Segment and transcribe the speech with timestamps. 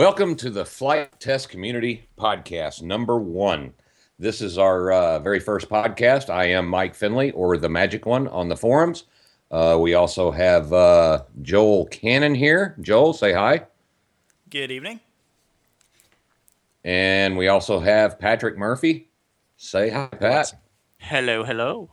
[0.00, 3.74] Welcome to the Flite Test Community Podcast, number one.
[4.18, 6.30] This is our uh, very first podcast.
[6.30, 9.04] I am Mike Finley, or the Magic One, on the forums.
[9.50, 12.76] Uh, we also have uh, Joel Cannon here.
[12.80, 13.66] Joel, say hi.
[14.48, 15.00] Good evening.
[16.82, 19.10] And we also have Patrick Murphy.
[19.58, 20.54] Say hi, Pat.
[20.96, 21.90] Hello, hello.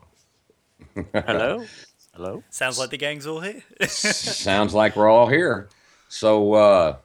[1.13, 1.65] hello.
[2.13, 2.43] Hello.
[2.51, 3.61] Sounds like the gang's all here.
[3.85, 5.67] Sounds like we're all here.
[6.07, 6.95] So, uh,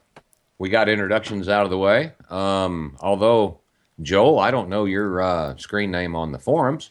[0.63, 2.13] we got introductions out of the way.
[2.29, 3.59] Um, although,
[4.01, 6.89] Joel, I don't know your uh, screen name on the forums.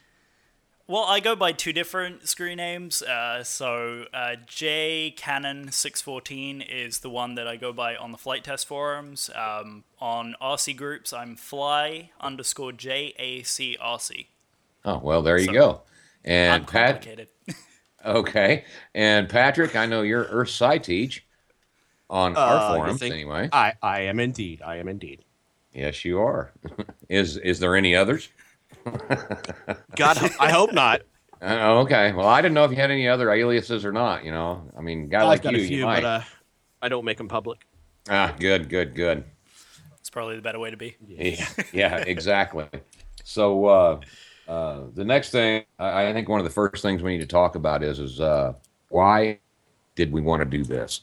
[0.87, 3.01] Well, I go by two different screen names.
[3.01, 8.12] Uh, so uh, J Cannon six fourteen is the one that I go by on
[8.12, 9.31] the Flite Test forums.
[9.34, 14.29] Um, on RC groups, I'm fly underscore J A C R C.
[14.84, 15.81] Oh well, there you so, go.
[16.27, 17.09] And Pat.
[18.05, 18.64] okay,
[18.95, 21.25] and Patrick, I know you're Earth Sci Teach
[22.12, 23.48] on our uh, forums anyway.
[23.52, 24.62] I, I am indeed.
[24.62, 25.24] I am indeed.
[25.72, 26.52] Yes, you are.
[27.08, 28.28] is is there any others?
[29.96, 31.02] God, I hope not.
[31.42, 32.12] Uh, okay.
[32.12, 34.24] Well, I didn't know if you had any other aliases or not.
[34.24, 36.02] You know, I mean, guy I've like got you, a few, you might.
[36.02, 36.20] but uh,
[36.80, 37.66] I don't make them public.
[38.08, 39.24] Ah, good, good, good.
[39.98, 40.94] It's probably the better way to be.
[41.05, 42.68] Yeah, yeah, exactly.
[43.24, 44.00] So uh,
[44.46, 47.27] uh, the next thing, I, I, think one of the first things we need to
[47.27, 48.52] talk about is is uh,
[48.90, 49.40] why
[49.96, 51.00] did we want to do this?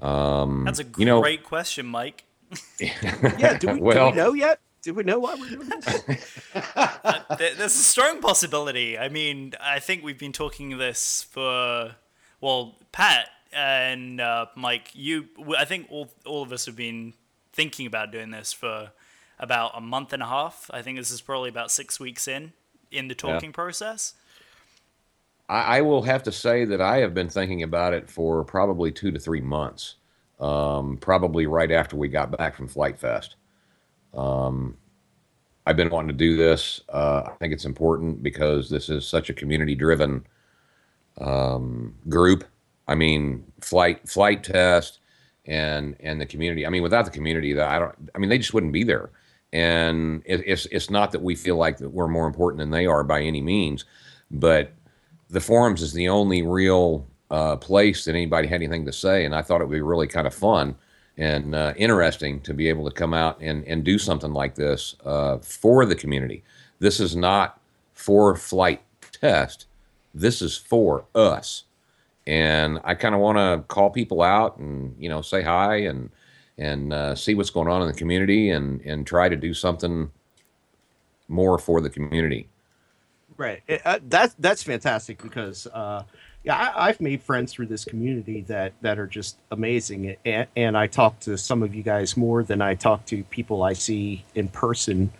[0.00, 2.24] Um, That's a great you know, question, Mike.
[2.80, 4.60] yeah, do we, well, do we know yet?
[4.82, 6.40] Do we know why we're doing this?
[6.76, 8.98] uh, there's a strong possibility.
[8.98, 11.94] I mean, I think we've been talking this for,
[12.40, 14.90] well, Pat and uh, Mike.
[14.94, 17.12] You, I think all all of us have been
[17.52, 18.92] thinking about doing this for
[19.38, 20.70] about a month and a half.
[20.72, 22.52] I think this is probably about six weeks in
[22.90, 23.54] in the talking yeah.
[23.54, 24.14] process.
[25.50, 28.92] I, I, will have to say that I have been thinking about it for probably
[28.92, 29.96] two to three months.
[30.38, 33.34] Um, probably right after we got back from Flite Fest.
[34.14, 34.76] Um,
[35.66, 36.80] I've been wanting to do this.
[36.88, 40.24] Uh, I think it's important because this is such a community-driven
[41.20, 42.44] um, group.
[42.88, 45.00] I mean, flight Flite Test
[45.44, 46.66] and and the community.
[46.66, 47.94] I mean, without the community, that I don't.
[48.14, 49.10] I mean, they just wouldn't be there.
[49.52, 52.86] And it, it's it's not that we feel like that we're more important than they
[52.86, 53.84] are by any means,
[54.30, 54.72] but
[55.30, 59.34] the forums is the only real uh, place that anybody had anything to say, and
[59.34, 60.74] I thought it would be really kind of fun
[61.16, 64.96] and uh, interesting to be able to come out and, and do something like this
[65.04, 66.42] uh, for the community.
[66.80, 67.60] This is not
[67.94, 68.82] for Flite
[69.12, 69.66] Test.
[70.14, 71.64] This is for us,
[72.26, 76.10] and I kind of want to call people out and you know say hi and
[76.58, 80.10] and uh, see what's going on in the community and and try to do something
[81.28, 82.48] more for the community.
[83.40, 83.62] Right.
[83.66, 86.02] It, uh, that's that's fantastic because uh,
[86.44, 90.76] yeah, I, have made friends through this community that that are just amazing, and, and,
[90.76, 94.26] I talk to some of you guys more than I talk to people I see
[94.34, 95.10] in person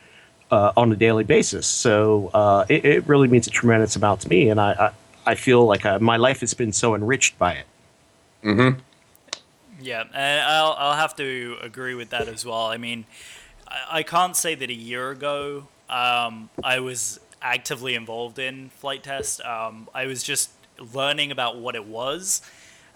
[0.50, 1.66] uh, on a daily basis.
[1.66, 4.92] So uh, it, it, really means a tremendous amount to me, and I
[5.24, 7.66] I, I feel like uh, my life has been so enriched by it.
[8.44, 8.80] Mm-hmm.
[9.80, 12.66] Yeah, and I'll I'll have to agree with that as well.
[12.66, 13.06] I mean,
[13.66, 19.02] I, I can't say that a year ago um, I was actively involved in Flite
[19.02, 19.40] Test.
[19.42, 22.42] Um, I was just learning about what it was,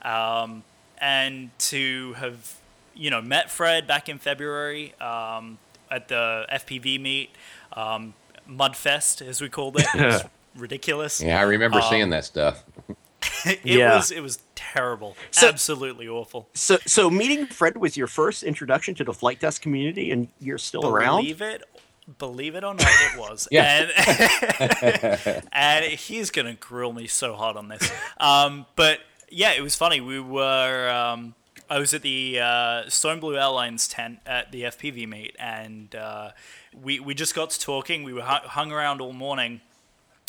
[0.02, 0.62] um,
[0.98, 2.56] and to have
[2.94, 5.58] you know met Fred back in February um,
[5.90, 7.30] at the FPV meet,
[7.72, 8.14] um,
[8.48, 9.86] Mudfest as we called it.
[9.94, 10.24] it was
[10.56, 11.20] ridiculous.
[11.20, 12.64] Yeah, I remember um, seeing that stuff.
[13.46, 13.96] it yeah.
[13.96, 16.48] was it was terrible, so, absolutely awful.
[16.54, 20.58] So, so meeting Fred was your first introduction to the Flite Test community, and you're
[20.58, 21.20] still Believe around.
[21.22, 21.62] Believe it
[22.18, 23.48] believe it or not, it was.
[23.52, 23.88] yeah.
[24.58, 27.90] And, and he's going to grill me so hard on this.
[28.18, 30.00] Um, but yeah, it was funny.
[30.00, 31.34] We were, um,
[31.68, 36.30] I was at the uh, Stone Blue Airlines tent at the FPV meet, and uh,
[36.82, 38.04] we, we just got to talking.
[38.04, 39.60] We were hung around all morning,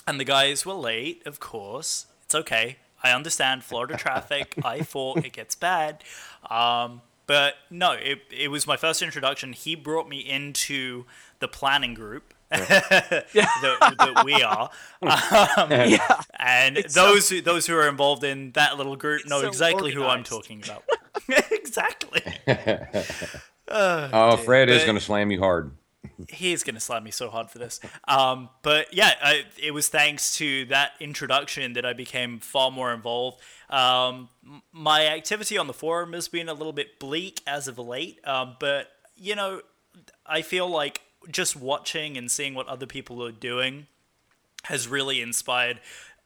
[0.07, 2.07] and the guys were late, of course.
[2.23, 2.77] It's okay.
[3.03, 4.55] I understand Florida traffic.
[4.63, 6.03] I thought it gets bad.
[6.49, 9.53] Um, but no, it, it was my first introduction.
[9.53, 11.05] He brought me into
[11.39, 14.69] the planning group that, that, we are.
[15.57, 16.21] Um, yeah.
[16.39, 19.95] And it's those so, those who are involved in that little group know so exactly
[19.95, 19.97] organized.
[19.97, 20.83] who I'm talking about.
[21.51, 22.21] exactly.
[23.67, 25.71] Uh, oh, Fred is going to slam you hard.
[26.29, 27.79] He's going to slam me so hard for this.
[28.07, 32.93] Um, but yeah, I, it was thanks to that introduction that I became far more
[32.93, 33.41] involved.
[33.69, 34.29] Um,
[34.71, 38.57] my activity on the forum has been a little bit bleak as of late, um,
[38.59, 39.61] but you know,
[40.25, 43.87] I feel like just watching and seeing what other people are doing
[44.63, 45.79] has really inspired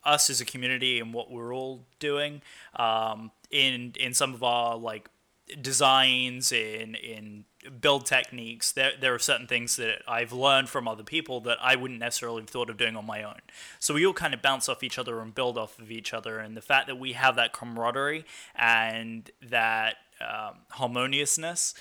[0.04, 2.42] us as a community and what we're all doing
[2.76, 5.10] um, in in some of our like
[5.62, 7.46] designs in in
[7.82, 8.72] build techniques.
[8.72, 12.42] There there are certain things that I've learned from other people that I wouldn't necessarily
[12.42, 13.40] have thought of doing on my own.
[13.80, 16.40] So we all kind of bounce off each other and build off of each other.
[16.40, 18.26] And the fact that we have that camaraderie
[18.56, 21.74] and that um, harmoniousness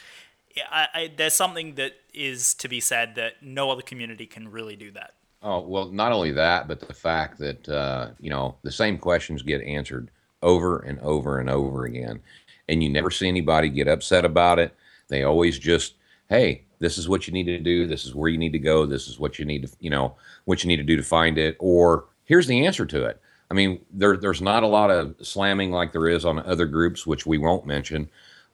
[0.71, 4.77] I, I, there's something that is to be said that no other community can really
[4.77, 5.15] do that.
[5.43, 9.43] Oh well not only that but the fact that uh, you know the same questions
[9.43, 10.11] get answered
[10.43, 12.21] over and over and over again.
[12.69, 14.75] And you never see anybody get upset about it.
[15.09, 15.95] They always just,
[16.29, 17.87] hey, this is what you need to do.
[17.87, 18.87] This is where you need to go.
[18.87, 20.15] This is what you need to, you know,
[20.45, 21.57] what you need to do to find it.
[21.59, 23.21] Or here's the answer to it.
[23.51, 27.07] I mean, there, there's not a lot of slamming like there is on other groups,
[27.07, 28.11] which we won't mention.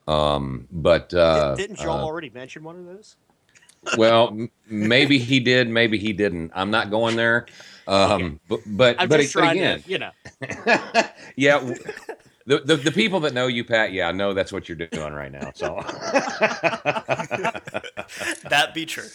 [0.06, 3.16] Um, but uh, didn't Joel uh, already mention one of those?
[3.96, 6.52] well, m- maybe he did, maybe he didn't.
[6.54, 7.46] I'm not going there.
[7.86, 8.38] Um, okay.
[8.48, 10.10] but but, I'm but, just but again, to, you know,
[11.36, 11.74] yeah,
[12.46, 15.32] the, the, the people that know you, Pat, yeah, know that's what you're doing right
[15.32, 15.50] now.
[15.54, 15.76] So
[18.50, 19.08] that be true.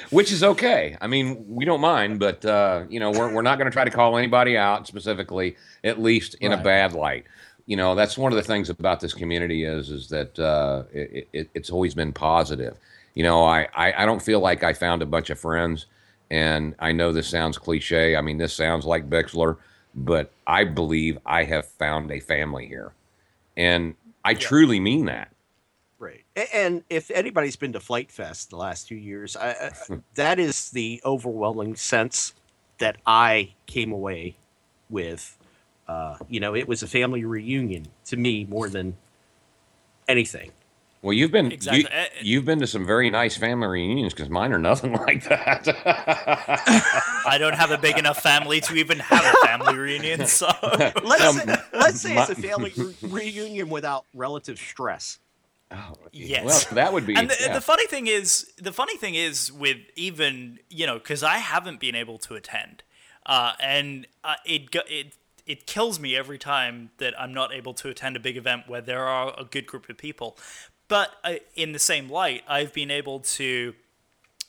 [0.10, 0.96] Which is okay.
[1.00, 3.84] I mean, we don't mind, but uh, you know, we're we're not going to try
[3.84, 6.60] to call anybody out specifically, at least in right.
[6.60, 7.24] a bad light.
[7.66, 11.28] You know, that's one of the things about this community is is that uh, it,
[11.32, 12.76] it, it's always been positive.
[13.14, 15.86] You know, I, I I don't feel like I found a bunch of friends,
[16.32, 18.16] and I know this sounds cliche.
[18.16, 19.58] I mean, this sounds like Bixler
[20.04, 22.92] but I believe I have found a family here.
[23.56, 24.38] And I yeah.
[24.38, 25.32] truly mean that.
[25.98, 26.24] Right.
[26.54, 29.72] And if anybody's been to Flite Fest the last two years, I,
[30.14, 32.34] that is the overwhelming sense
[32.78, 34.36] that I came away
[34.88, 35.36] with.
[35.88, 38.96] Uh, you know, it was a family reunion to me more than
[40.06, 40.52] anything.
[41.00, 41.86] Well, you've been exactly.
[42.22, 45.68] you, have been to some very nice family reunions because mine are nothing like that.
[47.26, 50.26] I don't have a big enough family to even have a family reunion.
[50.26, 50.48] So
[51.04, 55.18] let's um, say, let's say my, it's a family re- reunion without relative stress.
[55.70, 56.44] Oh, yes.
[56.66, 57.14] Well, that would be.
[57.14, 57.54] And the, yeah.
[57.54, 61.78] the, funny thing is, the funny thing is with even you know because I haven't
[61.78, 62.82] been able to attend,
[63.26, 65.14] uh, and uh, it it
[65.46, 68.80] it kills me every time that I'm not able to attend a big event where
[68.80, 70.38] there are a good group of people.
[70.88, 73.74] But uh, in the same light, I've been able to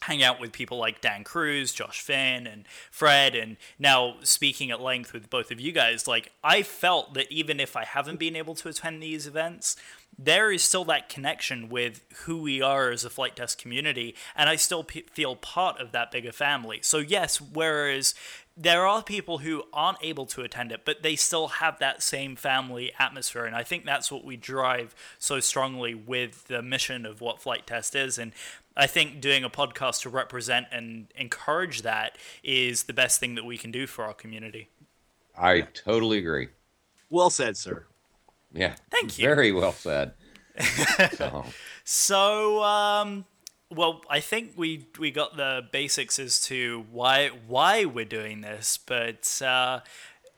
[0.04, 4.82] hang out with people like Dan Cruz, Josh Finn, and Fred, and now speaking at
[4.82, 8.36] length with both of you guys, like I felt that even if I haven't been
[8.36, 9.76] able to attend these events,
[10.18, 14.50] there is still that connection with who we are as a Flite Test community, and
[14.50, 16.80] I still p- feel part of that bigger family.
[16.82, 18.16] So yes, whereas
[18.62, 22.36] there are people who aren't able to attend it, but they still have that same
[22.36, 23.46] family atmosphere.
[23.46, 27.66] And I think that's what we drive so strongly with the mission of what Flite
[27.66, 28.18] Test is.
[28.18, 28.34] And
[28.76, 33.46] I think doing a podcast to represent and encourage that is the best thing that
[33.46, 34.68] we can do for our community.
[35.38, 36.50] I totally agree.
[37.10, 37.86] Well said, sir.
[38.52, 38.76] Yeah.
[38.92, 39.26] Thank you.
[39.26, 40.16] Very well said.
[41.14, 41.46] so,
[41.86, 43.24] so um,
[43.72, 48.80] well, I think we we got the basics as to why why we're doing this,
[48.84, 49.82] but uh,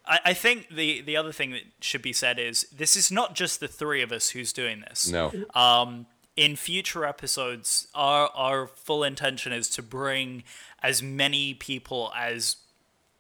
[0.05, 3.35] I, I think the the other thing that should be said is this is not
[3.35, 5.09] just the three of us who's doing this.
[5.09, 5.31] No.
[5.53, 10.43] Um, in future episodes, our our full intention is to bring
[10.83, 12.57] as many people as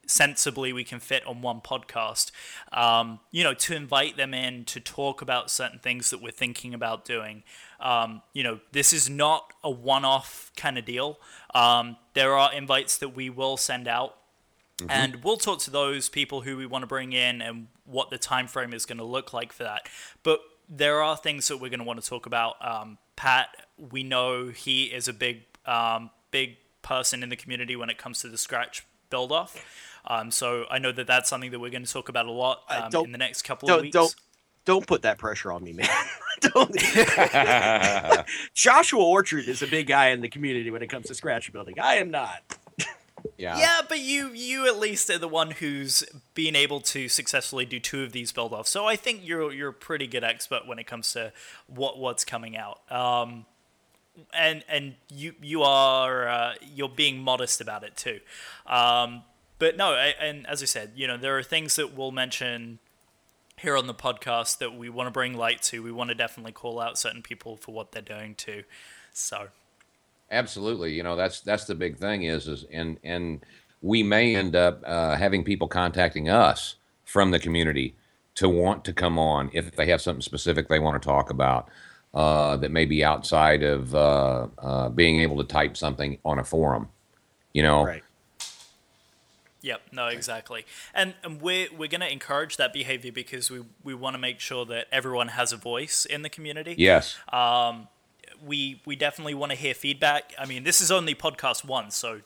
[0.07, 2.31] sensibly we can fit on one podcast.
[2.73, 6.73] Um, you know, to invite them in to talk about certain things that we're thinking
[6.73, 7.43] about doing.
[7.81, 11.19] Um, you know, this is not a one-off kind of deal.
[11.53, 14.17] Um, there are invites that we will send out,
[14.77, 14.91] mm-hmm.
[14.91, 18.17] and we'll talk to those people who we want to bring in and what the
[18.17, 19.89] time frame is going to look like for that.
[20.23, 22.55] But there are things that we're going to want to talk about.
[22.65, 27.89] Um, Pat, we know he is a big, um, big person in the community when
[27.89, 29.63] it comes to the scratch build off.
[30.05, 32.63] Um, so I know that that's something that we're going to talk about a lot
[32.69, 33.93] um, in the next couple of weeks.
[33.93, 34.15] Don't
[34.63, 35.87] don't put that pressure on me, man.
[36.41, 36.75] don't.
[38.53, 41.79] Joshua Orchard is a big guy in the community when it comes to scratch building.
[41.79, 42.57] I am not.
[43.37, 43.57] Yeah.
[43.57, 47.79] Yeah, but you you at least are the one who's been able to successfully do
[47.79, 48.69] two of these build offs.
[48.69, 51.31] So I think you're you're a pretty good expert when it comes to
[51.67, 52.79] what what's coming out.
[52.91, 53.45] Um,
[54.33, 58.19] and and you you are uh, you're being modest about it too.
[58.65, 59.23] Um,
[59.59, 62.79] but no, I, and as I said, you know, there are things that we'll mention
[63.61, 65.83] here on the podcast that we want to bring light to.
[65.83, 68.63] We want to definitely call out certain people for what they're doing too.
[69.13, 69.47] So,
[70.29, 73.41] absolutely, you know, that's that's the big thing is is and and
[73.81, 76.75] we may end up uh, having people contacting us
[77.05, 77.95] from the community
[78.35, 81.67] to want to come on if they have something specific they want to talk about
[82.13, 86.43] uh, that may be outside of uh, uh, being able to type something on a
[86.43, 86.89] forum.
[87.53, 87.85] You know.
[87.85, 88.03] Right.
[89.61, 89.81] Yep.
[89.91, 90.07] No.
[90.07, 90.65] Exactly.
[90.93, 94.39] And, and we're we're going to encourage that behavior because we we want to make
[94.39, 96.75] sure that everyone has a voice in the community.
[96.77, 97.17] Yes.
[97.31, 97.87] Um,
[98.43, 100.33] we we definitely want to hear feedback.
[100.37, 102.21] I mean, this is only podcast one, so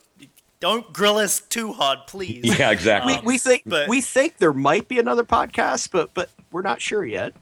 [0.60, 2.42] don't grill us too hard, please.
[2.58, 3.14] Yeah, exactly.
[3.14, 6.62] Um, we, we think but, we think there might be another podcast, but but we're
[6.62, 7.34] not sure yet.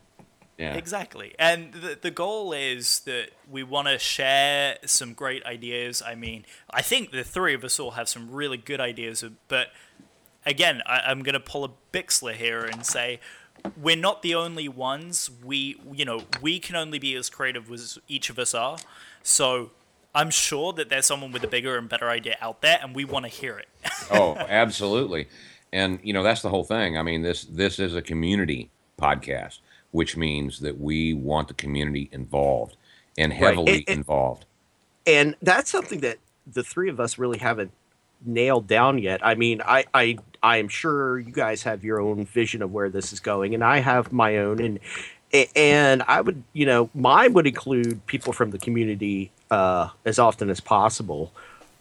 [0.58, 0.74] Yeah.
[0.74, 1.34] Exactly.
[1.38, 6.00] And the, the goal is that we want to share some great ideas.
[6.00, 9.30] I mean, I think the three of us all have some really good ideas, uh,
[9.48, 9.68] but
[10.46, 13.18] again, I, am going to pull a Bixler here and say
[13.80, 15.30] we're not the only ones.
[15.42, 18.78] We, you know, we can only be as creative as each of us are.
[19.22, 19.70] So
[20.14, 23.04] I'm sure that there's someone with a bigger and better idea out there, and we
[23.04, 23.68] want to hear it.
[24.12, 25.28] oh, absolutely.
[25.72, 26.96] And you know that's the whole thing.
[26.96, 29.58] I mean this this is a community podcast
[29.94, 32.76] which means that we want the community involved
[33.16, 33.84] and heavily right.
[33.86, 34.44] and, involved.
[35.06, 36.18] And that's something that
[36.52, 37.70] the three of us really haven't
[38.26, 39.24] nailed down yet.
[39.24, 42.88] I mean, I I I am sure you guys have your own vision of where
[42.88, 44.60] this is going, and I have my own.
[44.60, 44.80] And
[45.54, 50.50] and I would, you know, mine would include people from the community uh, as often
[50.50, 51.32] as possible.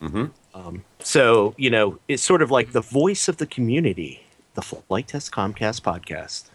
[0.04, 0.26] Mm-hmm.
[0.54, 5.08] Um, so you know, it's sort of like the voice of the community, the Flite
[5.08, 6.52] Test Comcast podcast.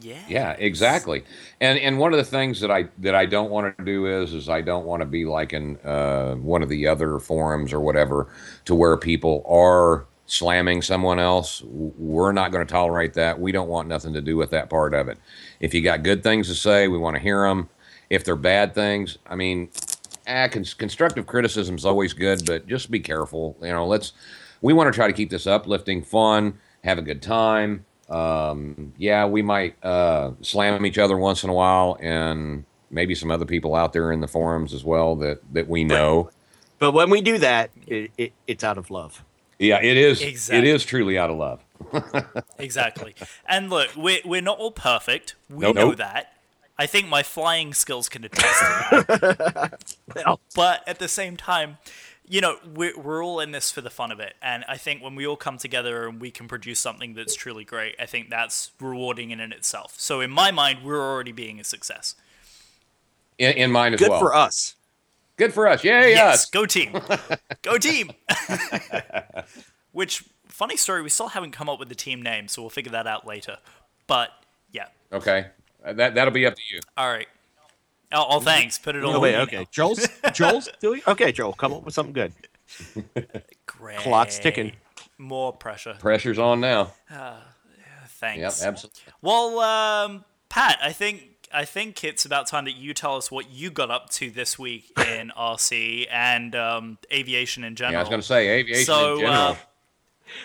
[0.00, 0.22] Yeah.
[0.28, 1.24] Yeah, exactly.
[1.60, 4.32] And and one of the things that I that I don't want to do is
[4.32, 7.80] is I don't want to be like in uh, one of the other forums or
[7.80, 8.28] whatever
[8.66, 11.62] to where people are slamming someone else.
[11.64, 13.40] We're not going to tolerate that.
[13.40, 15.18] We don't want nothing to do with that part of it.
[15.58, 17.68] If you got good things to say, we want to hear them.
[18.10, 19.70] If they're bad things, I mean,
[20.26, 23.56] ah, constructive criticism is always good, but just be careful.
[23.60, 24.12] You know, let's.
[24.60, 29.26] We want to try to keep this uplifting, fun, have a good time um, yeah,
[29.26, 33.74] we might uh, slam each other once in a while, and maybe some other people
[33.74, 36.30] out there in the forums as well that that we know.
[36.78, 39.24] But when we do that, it, it, it's out of love.
[39.58, 40.22] Yeah, it is.
[40.22, 40.58] Exactly.
[40.58, 41.64] It is truly out of love.
[42.58, 43.14] exactly.
[43.46, 45.34] And look, we're we're not all perfect.
[45.50, 45.76] We nope.
[45.76, 46.34] know that.
[46.80, 49.96] I think my flying skills can attest to that.
[50.14, 50.40] well.
[50.54, 51.78] But at the same time,
[52.28, 54.34] you know, we're, we're all in this for the fun of it.
[54.42, 57.64] And I think when we all come together and we can produce something that's truly
[57.64, 59.94] great, I think that's rewarding in, in itself.
[59.98, 62.14] So in my mind, we're already being a success.
[63.38, 64.20] In, in mine as Good well.
[64.20, 64.74] Good for us.
[65.36, 65.84] Good for us.
[65.84, 66.34] Yay, yes.
[66.34, 66.50] us.
[66.50, 67.00] Go team.
[67.62, 68.10] Go team.
[69.92, 72.92] Which, funny story, we still haven't come up with the team name, so we'll figure
[72.92, 73.58] that out later.
[74.06, 74.30] But,
[74.72, 74.88] yeah.
[75.12, 75.46] Okay.
[75.84, 76.80] Uh, that, that'll be up to you.
[76.96, 77.28] All right.
[78.12, 78.78] Oh, oh thanks.
[78.78, 79.16] Put it on.
[79.16, 79.66] Oh, wait, okay.
[79.70, 81.32] Joel's Joel's doing okay.
[81.32, 82.32] Joel, come up with something good.
[83.66, 83.98] Great.
[83.98, 84.72] Clock's ticking.
[85.18, 85.96] More pressure.
[85.98, 86.92] Pressure's on now.
[87.10, 87.36] Uh,
[88.08, 88.60] thanks.
[88.60, 89.00] Yep, absolutely.
[89.20, 93.50] Well, um, Pat, I think I think it's about time that you tell us what
[93.50, 97.92] you got up to this week in RC and um, aviation in general.
[97.92, 99.38] Yeah, I was going to say aviation so, in general.
[99.38, 99.56] Uh,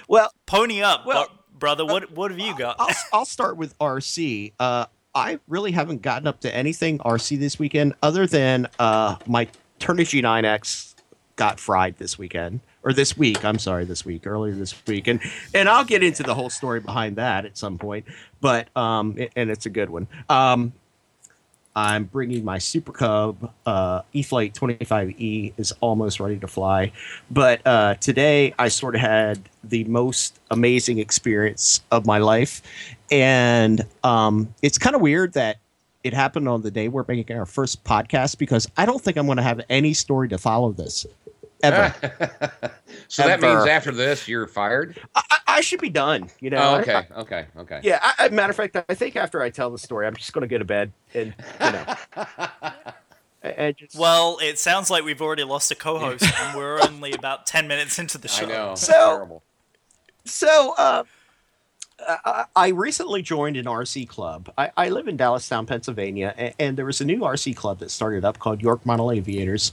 [0.07, 1.85] well, pony up, well, brother.
[1.85, 2.77] What what have you got?
[2.79, 4.53] I'll, I'll start with RC.
[4.59, 9.47] Uh, I really haven't gotten up to anything RC this weekend other than uh, my
[9.79, 10.95] Turnigy 9X
[11.35, 13.43] got fried this weekend or this week.
[13.45, 15.19] I'm sorry, this week, earlier this week, and
[15.53, 18.05] and I'll get into the whole story behind that at some point.
[18.41, 20.07] But um, and it's a good one.
[20.29, 20.73] Um,
[21.75, 26.91] I'm bringing my Super Cub uh, E-flite 25E is almost ready to fly,
[27.31, 32.61] but uh, today I sort of had the most amazing experience of my life,
[33.11, 35.57] and um, it's kind of weird that
[36.03, 39.25] it happened on the day we're making our first podcast because I don't think I'm
[39.25, 41.05] going to have any story to follow this
[41.63, 41.93] ever.
[43.07, 43.29] so ever.
[43.29, 44.99] that means after this, you're fired.
[45.15, 46.29] I, I should be done.
[46.39, 46.57] You know.
[46.57, 46.93] Oh, okay.
[46.93, 47.45] I, okay.
[47.57, 47.79] Okay.
[47.83, 47.99] Yeah.
[48.19, 50.47] I, matter of fact, I think after I tell the story, I'm just going to
[50.47, 51.95] go to bed and you know.
[53.43, 53.95] and just...
[53.95, 57.99] Well, it sounds like we've already lost a co-host, and we're only about ten minutes
[57.99, 58.45] into the show.
[58.45, 58.75] I know.
[58.75, 59.43] So, terrible.
[60.25, 61.03] So, uh,
[62.55, 64.51] I recently joined an RC club.
[64.57, 67.91] I, I, live in Dallastown, Pennsylvania, and, and, there was a new RC club that
[67.91, 69.71] started up called York Model Aviators.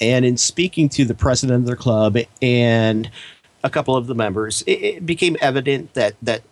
[0.00, 3.10] And in speaking to the president of their club and
[3.64, 6.42] a couple of the members, it, it became evident that that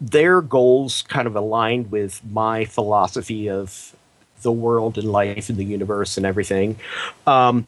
[0.00, 3.94] their goals kind of aligned with my philosophy of
[4.42, 6.76] the world and life and the universe and everything.
[7.26, 7.66] Um,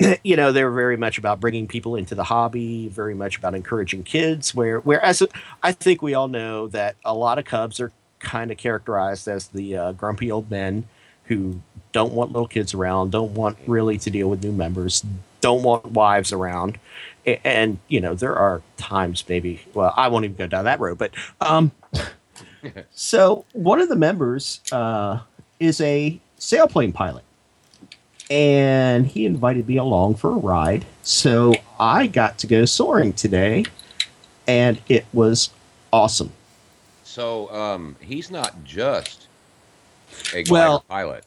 [0.22, 4.02] you know, they're very much about bringing people into the hobby, very much about encouraging
[4.02, 4.54] kids.
[4.54, 5.22] Where, whereas
[5.62, 9.48] I think we all know that a lot of Cubs are kind of characterized as
[9.48, 10.86] the uh, grumpy old men
[11.24, 11.60] who
[11.96, 15.02] don't want little kids around, don't want really to deal with new members,
[15.40, 16.78] don't want wives around.
[17.24, 20.78] And, and you know, there are times maybe, well, I won't even go down that
[20.78, 21.72] road, but um,
[22.90, 25.20] so one of the members uh,
[25.58, 27.24] is a sailplane pilot.
[28.28, 30.84] And he invited me along for a ride.
[31.02, 33.64] So I got to go soaring today,
[34.46, 35.48] and it was
[35.94, 36.30] awesome.
[37.04, 39.28] So um, he's not just
[40.34, 41.24] a Well- pilot,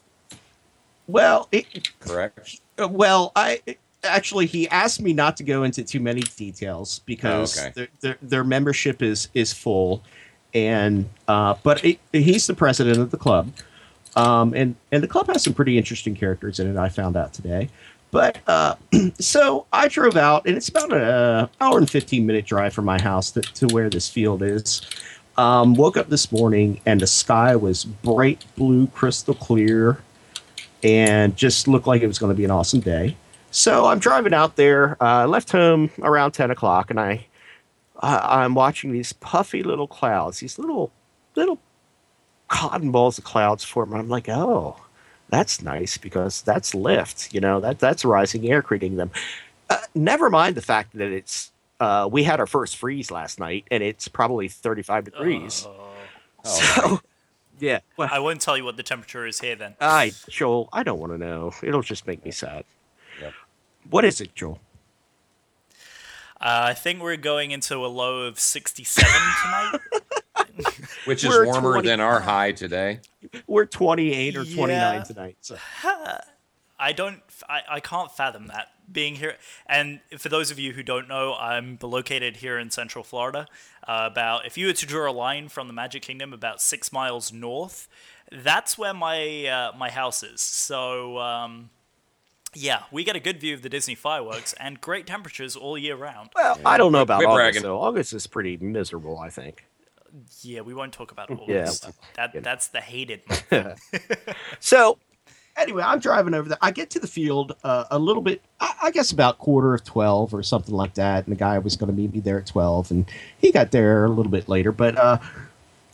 [1.10, 2.60] Well, it, correct?
[2.78, 3.60] Uh, Well, I
[4.04, 7.72] actually he asked me not to go into too many details because Oh, okay.
[7.74, 10.02] their, their their membership is is full,
[10.54, 13.50] and uh, but it, he's the president of the club,
[14.16, 16.76] um, and and the club has some pretty interesting characters in it.
[16.78, 17.68] I found out today.
[18.12, 18.74] But uh,
[19.20, 23.00] so I drove out, and it's about an hour and fifteen minute drive from my
[23.00, 24.82] house to, to where this field is.
[25.36, 29.98] Um, woke up this morning, and the sky was bright blue, crystal clear
[30.82, 33.16] and just looked like it was going to be an awesome day.
[33.50, 34.92] So I'm driving out there.
[35.02, 37.26] Uh, I left home around 10 o'clock, and I,
[38.00, 40.92] I I'm watching these puffy little clouds, these little
[41.34, 41.58] little
[42.48, 43.92] cotton balls of clouds form.
[43.92, 44.76] And I'm like, oh,
[45.30, 47.32] that's nice because that's lift.
[47.34, 49.10] You know that that's rising air creating them.
[49.68, 51.52] Uh, never mind the fact that it's.
[51.78, 55.66] Uh, we had our first freeze last night, and it's probably 35 degrees.
[55.66, 55.86] Oh.
[56.44, 57.00] so,
[57.60, 57.80] yeah.
[57.96, 59.74] Well, I won't tell you what the temperature is here then.
[59.80, 61.52] I Joel, I don't want to know.
[61.62, 62.64] It'll just make me sad.
[63.20, 63.32] Yep.
[63.90, 64.58] What is it, Joel?
[66.40, 69.12] Uh, I think we're going into a low of 67
[69.42, 69.80] tonight.
[71.04, 73.00] Which is We're warmer 20 than our high today.
[73.46, 75.02] We're 28 or 29 Yeah.
[75.02, 75.36] tonight.
[75.42, 75.56] So.
[76.80, 79.36] I don't, I, I can't fathom that being here.
[79.66, 83.46] And for those of you who don't know, I'm located here in Central Florida.
[83.86, 86.92] Uh, about if you were to draw a line from the Magic Kingdom about six
[86.92, 87.88] miles north,
[88.32, 90.40] that's where my uh, my house is.
[90.40, 91.70] So um,
[92.54, 95.96] yeah, we get a good view of the Disney fireworks and great temperatures all year
[95.96, 96.30] round.
[96.34, 97.62] Well, I don't know about Quit August, bragging.
[97.62, 97.80] though.
[97.80, 99.64] August is pretty miserable, I think.
[100.42, 101.62] Yeah, we won't talk about all Yeah.
[101.66, 101.86] this.
[102.16, 103.80] That that's the hated month.
[104.60, 104.98] So,
[105.56, 106.58] anyway, I'm driving over there.
[106.60, 109.84] I get to the field uh, a little bit, I, I guess about quarter of
[109.84, 111.26] 12 or something like that.
[111.26, 112.90] And the guy was going to meet me there at 12.
[112.90, 113.06] And
[113.38, 114.72] he got there a little bit later.
[114.72, 115.18] But uh,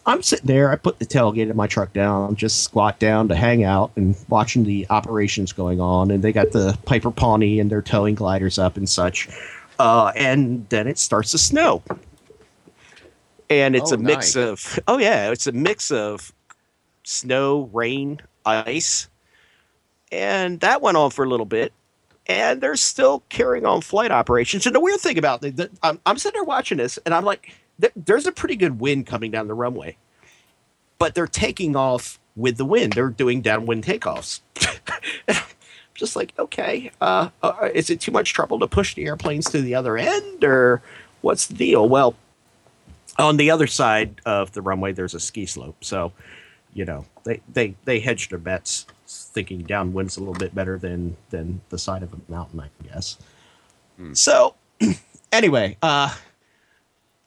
[0.07, 0.71] I'm sitting there.
[0.71, 3.91] I put the tailgate of my truck down, I'm just squat down to hang out
[3.97, 6.11] and watching the operations going on.
[6.11, 9.29] And they got the Piper Pawnee and their towing gliders up and such.
[9.79, 11.83] Uh, and then it starts to snow.
[13.51, 14.37] And it's Oh, a mix nice.
[14.37, 16.33] of, oh, yeah, it's a mix of
[17.05, 19.09] snow, rain, ice.
[20.13, 21.73] And that went on for a little bit.
[22.29, 24.67] And they're still carrying on flight operations.
[24.67, 27.55] And the weird thing about it, I'm, I'm sitting there watching this, and I'm like,
[27.81, 29.97] th- there's a pretty good wind coming down the runway.
[30.99, 32.95] But they're taking off with the wind.
[32.95, 34.41] They're doing downwind takeoffs.
[35.95, 39.63] Just like, okay, uh, uh, is it too much trouble to push the airplanes to
[39.63, 40.83] the other end, or
[41.21, 41.89] what's the deal?
[41.89, 42.17] Well,
[43.19, 45.77] on the other side of the runway, there's a ski slope.
[45.83, 46.13] So,
[46.75, 48.87] you know, they, they, they hedged their bets
[49.25, 53.19] thinking downwind's a little bit better than, than the side of a mountain, I guess.
[54.15, 54.55] So,
[55.33, 56.15] anyway, uh,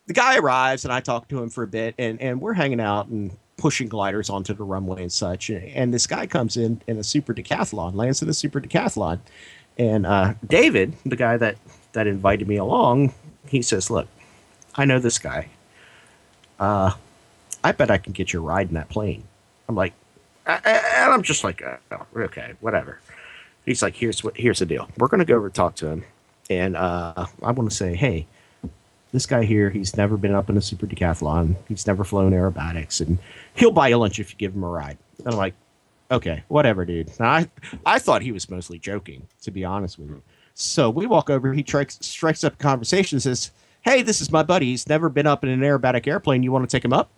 [0.07, 2.79] the guy arrives and I talk to him for a bit and, and we're hanging
[2.79, 5.49] out and pushing gliders onto the runway and such.
[5.49, 9.19] And this guy comes in in a super decathlon, lands in a super decathlon.
[9.77, 11.57] And uh, David, the guy that,
[11.93, 13.13] that invited me along,
[13.47, 14.07] he says, look,
[14.75, 15.49] I know this guy.
[16.59, 16.91] Uh,
[17.63, 19.23] I bet I can get you a ride in that plane.
[19.67, 19.93] I'm like,
[20.49, 22.99] and I'm just like, oh, okay, whatever.
[23.65, 24.89] He's like, here's what, here's the deal.
[24.97, 26.03] We're gonna go over talk to him,
[26.49, 28.25] and uh, I want to say, hey,
[29.11, 31.55] this guy here, he's never been up in a super decathlon.
[31.67, 33.17] He's never flown aerobatics, and
[33.55, 34.97] he'll buy you lunch if you give him a ride.
[35.19, 35.53] And I'm like,
[36.11, 37.11] okay, whatever, dude.
[37.19, 37.49] Now, I
[37.85, 40.21] I thought he was mostly joking, to be honest with you.
[40.55, 41.53] So we walk over.
[41.53, 43.15] He strikes strikes up a conversation.
[43.15, 44.67] and Says, "Hey, this is my buddy.
[44.67, 46.43] He's never been up in an aerobatic airplane.
[46.43, 47.09] You want to take him up?"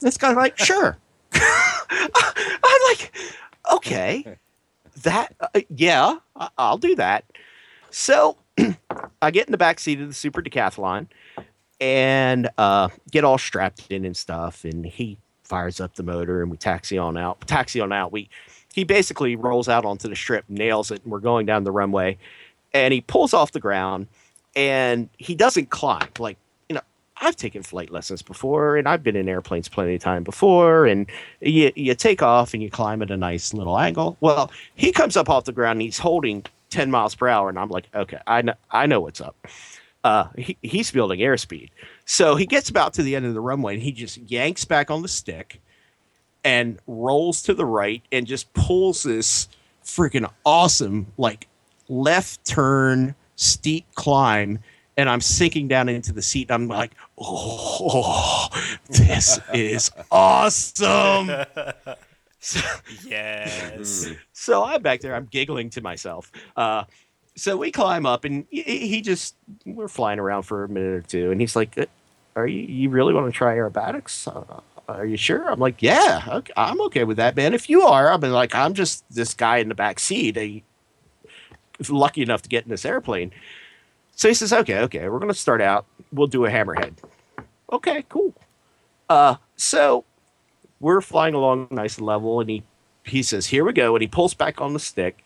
[0.00, 0.98] This guy's like, "Sure."
[2.14, 3.12] I'm like,
[3.72, 4.36] "Okay,
[5.02, 7.24] that uh, yeah, I- I'll do that."
[7.90, 8.36] So
[9.22, 11.08] I get in the back seat of the Super Decathlon
[11.80, 16.50] and uh, get all strapped in and stuff, and he fires up the motor, and
[16.50, 17.40] we taxi on out.
[17.46, 18.12] Taxi on out.
[18.12, 18.28] We
[18.72, 22.18] he basically rolls out onto the strip, nails it, and we're going down the runway,
[22.72, 24.06] and he pulls off the ground,
[24.54, 26.08] and he doesn't climb.
[26.18, 26.36] Like
[27.20, 31.06] I've taken flight lessons before, and I've been in airplanes plenty of time before, and
[31.40, 34.16] you you take off and you climb at a nice little angle.
[34.20, 37.58] Well, he comes up off the ground and he's holding 10 miles per hour, and
[37.58, 39.36] I'm like, okay, I know I know what's up.
[40.02, 41.68] Uh, he, he's building airspeed,
[42.06, 44.90] so he gets about to the end of the runway and he just yanks back
[44.90, 45.60] on the stick
[46.42, 49.48] and rolls to the right and just pulls this
[49.84, 51.48] freaking awesome like
[51.88, 54.58] left turn steep climb
[54.96, 56.50] and I'm sinking down into the seat.
[56.50, 58.48] I'm like, oh,
[58.88, 61.30] this is awesome.
[62.40, 62.60] So,
[63.06, 64.08] yes.
[64.32, 65.14] So I'm back there.
[65.14, 66.30] I'm giggling to myself.
[66.56, 66.84] Uh,
[67.36, 71.02] so we climb up, and he, he, just we're flying around for a minute or
[71.02, 71.86] two, and he's like, uh,
[72.36, 74.26] "Are you you really want to try aerobatics?
[74.26, 77.54] Uh, are you sure?" I'm like, "Yeah, okay, I'm okay with that, man.
[77.54, 80.36] If you are, I'm like, I'm just this guy in the back seat.
[80.36, 80.62] I,
[81.88, 83.32] lucky enough to get in this airplane."
[84.20, 85.86] So he says, okay, okay, we're going to start out.
[86.12, 86.92] We'll do a hammerhead.
[87.72, 88.34] Okay, cool.
[89.08, 90.04] Uh, so
[90.78, 92.62] we're flying along nice and level, and he,
[93.02, 93.96] he says, here we go.
[93.96, 95.24] And he pulls back on the stick,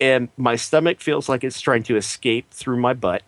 [0.00, 3.22] and my stomach feels like it's trying to escape through my butt.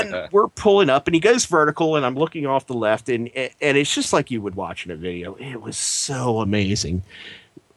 [0.00, 3.30] And we're pulling up, and he goes vertical, and I'm looking off the left, and
[3.36, 5.36] and it's just like you would watch in a video.
[5.36, 7.04] It was so amazing.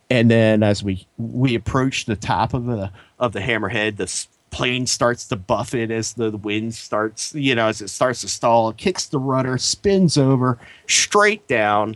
[0.10, 4.08] And then as we we approach the top of the of the hammerhead, the
[4.56, 8.28] plane starts to buffet as the, the wind starts, you know, as it starts to
[8.30, 11.94] stall, it kicks the rudder, spins over straight down,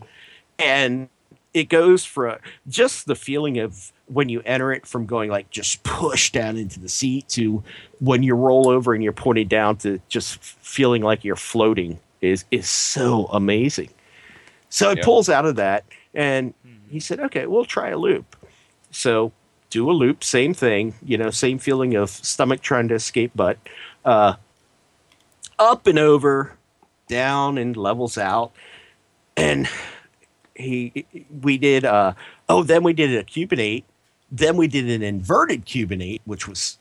[0.59, 1.07] and
[1.53, 5.83] it goes for just the feeling of when you enter it from going like just
[5.83, 7.63] push down into the seat to
[8.01, 12.43] when you roll over and you're pointed down to just feeling like you're floating is
[12.51, 13.89] is so amazing.
[14.67, 15.05] So it yep.
[15.05, 16.99] pulls out of that and he mm-hmm.
[16.99, 18.35] said, "Okay, we'll try a loop."
[18.91, 19.31] So
[19.69, 23.57] do a loop, same thing, you know, same feeling of stomach trying to escape butt.
[24.03, 24.35] Uh,
[25.57, 26.53] up and over,
[27.07, 28.51] down and levels out.
[29.37, 29.67] And
[30.55, 31.05] he,
[31.41, 32.13] we did, uh,
[32.47, 33.85] oh, then we did a Cuban eight.
[34.31, 36.79] Then we did an inverted Cuban eight, which was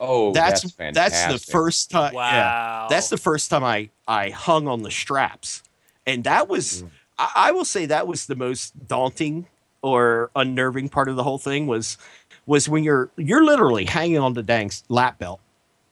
[0.00, 2.14] Oh, that's that's, that's the first time.
[2.14, 5.62] Wow, yeah, that's the first time I I hung on the straps,
[6.06, 6.90] and that was mm.
[7.18, 9.48] I, I, will say that was the most daunting
[9.82, 11.98] or unnerving part of the whole thing was
[12.46, 15.40] was when you're you're literally hanging on the dang lap belt.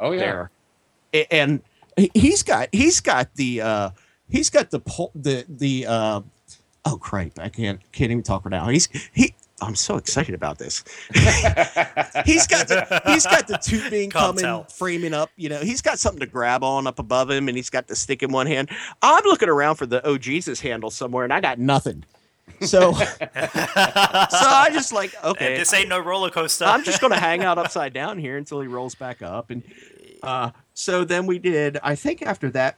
[0.01, 0.49] Oh yeah.
[1.13, 1.27] There.
[1.31, 1.63] And
[2.15, 3.91] he's got he's got the uh
[4.29, 4.81] he's got the
[5.15, 6.21] the the uh
[6.85, 8.69] oh crap I can't can't even talk right now.
[8.69, 10.85] He's he I'm so excited about this.
[12.25, 14.65] he's got the he's got the tubing coming, tell.
[14.65, 15.31] framing up.
[15.37, 17.97] You know, he's got something to grab on up above him, and he's got the
[17.97, 18.69] stick in one hand.
[19.01, 22.05] I'm looking around for the oh Jesus handle somewhere, and I got nothing.
[22.61, 26.65] So, so I just like okay, this ain't no roller coaster.
[26.65, 29.63] I'm just gonna hang out upside down here until he rolls back up, and
[30.23, 31.79] uh, so then we did.
[31.83, 32.77] I think after that,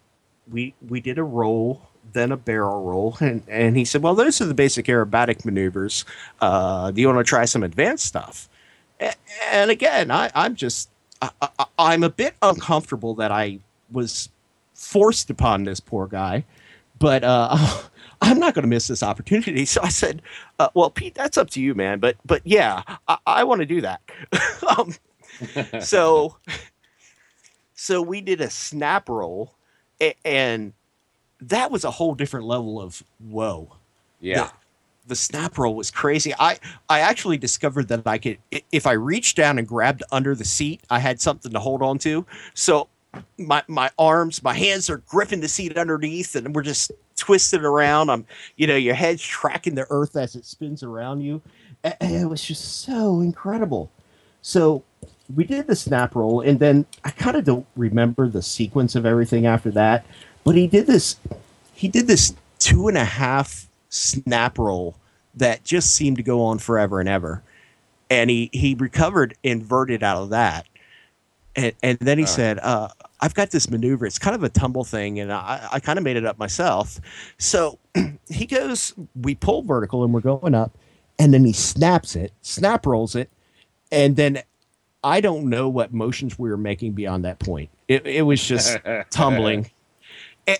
[0.50, 4.40] we we did a roll, then a barrel roll, and and he said, well, those
[4.40, 6.04] are the basic aerobatic maneuvers.
[6.40, 8.48] Uh, do you want to try some advanced stuff?
[9.00, 9.16] And,
[9.50, 10.90] and again, I, I'm just
[11.22, 14.28] I, I, I'm a bit uncomfortable that I was
[14.74, 16.44] forced upon this poor guy,
[16.98, 17.56] but uh,
[18.20, 19.64] I'm not going to miss this opportunity.
[19.64, 20.22] So I said,
[20.58, 22.00] uh, well, Pete, that's up to you, man.
[22.00, 24.00] But, but yeah, I, I want to do that.
[24.78, 24.94] um,
[25.80, 26.36] so,
[27.74, 29.54] so we did a snap roll
[30.24, 30.72] and
[31.40, 33.76] that was a whole different level of whoa.
[34.20, 34.44] Yeah.
[34.44, 34.52] The,
[35.08, 36.34] the snap roll was crazy.
[36.38, 38.38] I, I actually discovered that I could,
[38.72, 41.98] if I reached down and grabbed under the seat, I had something to hold on
[41.98, 42.26] to.
[42.54, 42.88] So
[43.38, 46.92] my my arms, my hands are gripping the seat underneath, and we're just
[47.28, 48.08] twisted around.
[48.08, 48.24] I'm,
[48.56, 51.42] you know, your head's tracking the earth as it spins around you.
[51.84, 53.90] And it was just so incredible.
[54.40, 54.82] So
[55.34, 59.04] we did the snap roll, and then I kind of don't remember the sequence of
[59.04, 60.06] everything after that.
[60.42, 61.16] But he did this.
[61.74, 64.96] He did this two and a half snap roll
[65.34, 67.42] that just seemed to go on forever and ever.
[68.08, 70.66] And he he recovered inverted out of that.
[71.54, 72.28] And, and then he uh.
[72.28, 72.88] said, uh,
[73.20, 74.06] I've got this maneuver.
[74.06, 77.00] It's kind of a tumble thing, and I, I kind of made it up myself.
[77.38, 77.78] So
[78.28, 80.76] he goes, we pull vertical and we're going up,
[81.18, 83.30] and then he snaps it, snap rolls it,
[83.90, 84.42] and then
[85.02, 87.70] I don't know what motions we were making beyond that point.
[87.88, 88.78] It, it was just
[89.10, 89.70] tumbling.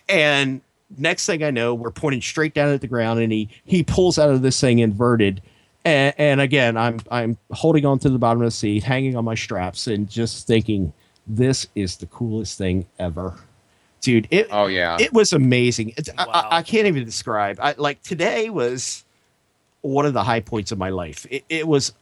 [0.09, 0.61] And
[0.97, 4.19] next thing I know, we're pointing straight down at the ground, and he he pulls
[4.19, 5.43] out of this thing inverted.
[5.85, 9.25] And, and again, I'm I'm holding on to the bottom of the seat, hanging on
[9.25, 10.93] my straps, and just thinking–
[11.29, 13.35] this is the coolest thing ever.
[14.01, 14.97] Dude it oh yeah.
[15.01, 15.93] it was amazing.
[16.17, 16.27] Wow.
[16.29, 17.59] I, I, can't even describe.
[17.61, 19.05] I, like today was
[19.81, 21.27] one of the high points of my life.
[21.31, 21.93] It, it was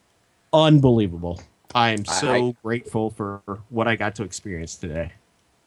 [0.53, 1.41] unbelievable.
[1.75, 5.13] I am so I, grateful for what i got to experience today.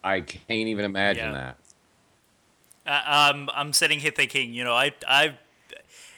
[0.04, 1.54] I can't even imagine yeah.
[2.86, 3.06] that.
[3.08, 5.38] Uh, um, I'm sitting here thinking, you know, I, I,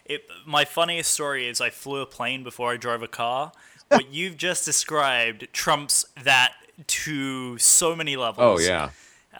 [0.06, 3.51] it, my funniest story is I flew a plane before I drove a car.
[3.89, 6.54] what you've just described trumps that
[6.88, 8.62] to so many levels.
[8.62, 8.86] Oh yeah.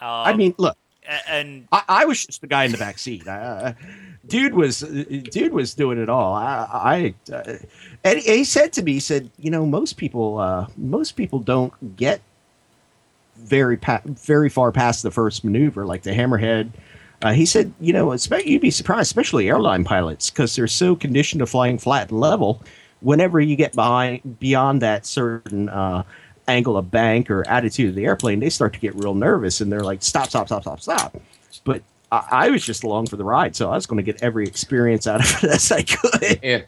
[0.00, 0.76] I mean, look,
[1.28, 3.26] and I, I, was just the guy in the back seat.
[3.26, 3.74] Uh,
[4.26, 6.34] dude was dude was doing it all.
[6.34, 7.56] I, I uh,
[8.04, 11.96] and he said to me, he said, you know, most people, uh, most people don't
[11.96, 12.20] get
[13.36, 16.70] very pa- very far past the first maneuver, like the hammerhead.
[17.22, 18.12] Uh, he said, you know,
[18.44, 22.60] you'd be surprised, especially airline pilots, because they're so conditioned to flying flat and level.
[23.00, 26.02] Whenever you get behind beyond that certain uh,
[26.48, 29.70] angle of bank or attitude of the airplane, they start to get real nervous and
[29.70, 31.16] they're like, stop, stop, stop, stop, stop.
[31.64, 34.22] But I, I was just along for the ride, so I was going to get
[34.22, 36.38] every experience out of it as I could.
[36.42, 36.64] If,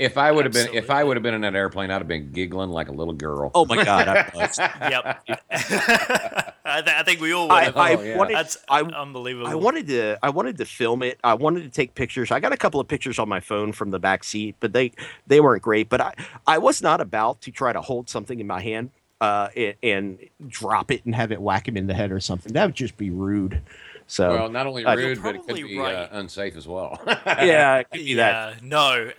[0.00, 2.08] if I would have been, if I would have been in that airplane, I'd have
[2.08, 3.50] been giggling like a little girl.
[3.54, 4.08] Oh my god!
[4.08, 4.30] I
[4.90, 5.22] yep.
[6.64, 7.52] I, th- I, think we all would.
[7.52, 8.16] I, I oh, yeah.
[8.16, 9.48] wanted, That's I, unbelievable.
[9.48, 11.18] I wanted to, I wanted to film it.
[11.22, 12.30] I wanted to take pictures.
[12.30, 14.92] I got a couple of pictures on my phone from the back seat, but they,
[15.26, 15.90] they weren't great.
[15.90, 16.14] But I,
[16.46, 20.18] I was not about to try to hold something in my hand uh, and, and,
[20.48, 22.52] drop it and have it whack him in the head or something.
[22.52, 23.60] That would just be rude.
[24.06, 25.94] So, well, not only rude, uh, but it could be uh, right.
[25.94, 27.00] uh, unsafe as well.
[27.06, 28.62] yeah, it could be yeah, that.
[28.62, 29.12] No,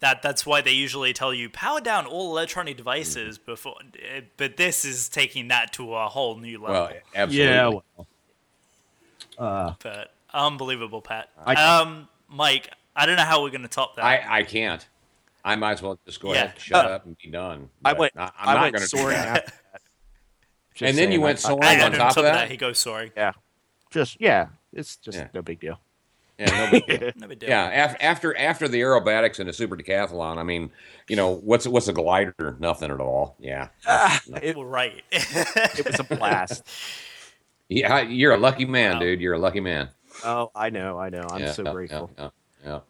[0.00, 3.76] that that's why they usually tell you power down all electronic devices before.
[4.36, 6.74] But this is taking that to a whole new level.
[6.74, 7.52] Well, absolutely.
[7.52, 7.68] Yeah.
[7.68, 8.06] Well,
[9.38, 11.30] uh, but unbelievable, Pat.
[11.46, 14.04] I, um, Mike, I don't know how we're going to top that.
[14.04, 14.84] I I can't.
[15.44, 16.44] I might as well just go yeah.
[16.44, 17.68] ahead, shut uh, up, and be done.
[17.84, 18.12] I went.
[18.16, 19.16] I, I'm I not went soaring.
[19.18, 19.40] and
[20.80, 22.32] then saying, you went soaring I, on top, top of that?
[22.32, 22.50] that?
[22.50, 23.10] He goes soaring.
[23.16, 23.32] Yeah.
[23.90, 25.28] Just yeah, it's just yeah.
[25.34, 25.78] no big deal.
[26.38, 27.10] Yeah, no big deal.
[27.16, 27.48] no big deal.
[27.50, 30.70] Yeah, after, after after the aerobatics and the super decathlon, I mean,
[31.08, 32.56] you know, what's what's a glider?
[32.58, 33.36] Nothing at all.
[33.38, 35.02] Yeah, uh, it, right.
[35.10, 36.64] it was a blast.
[37.68, 39.00] Yeah, you're a lucky man, wow.
[39.00, 39.20] dude.
[39.20, 39.90] You're a lucky man.
[40.24, 41.26] Oh, I know, I know.
[41.30, 42.10] I'm yeah, so yeah, grateful.
[42.18, 42.28] Yeah,
[42.64, 42.80] yeah,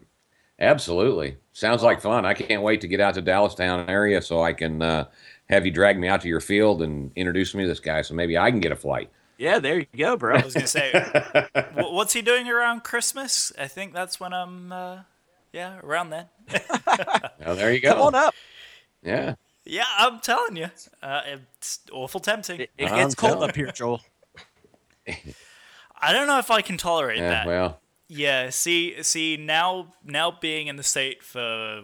[0.63, 1.37] absolutely.
[1.53, 2.25] Sounds like fun.
[2.25, 5.07] I can't wait to get out to Dallastown area so I can uh,
[5.51, 8.15] have you drag me out to your field and introduce me to this guy, so
[8.15, 9.11] maybe I can get a flight.
[9.37, 10.37] Yeah, there you go, bro.
[10.37, 10.93] I was gonna say,
[11.75, 13.53] what's he doing around Christmas?
[13.59, 14.73] I think that's when I'm.
[14.73, 15.01] Uh,
[15.53, 16.27] yeah, around then.
[17.45, 17.93] well, there you go.
[17.93, 18.35] Come on up.
[19.03, 19.35] Yeah.
[19.65, 20.71] Yeah, I'm telling you,
[21.03, 21.23] uh,
[21.57, 22.61] it's awful tempting.
[22.61, 24.01] It, it gets cold up here, Joel.
[26.01, 27.47] I don't know if I can tolerate yeah, that.
[27.47, 27.81] Well.
[28.09, 28.51] Yeah.
[28.51, 31.83] See, see now, now being in the state for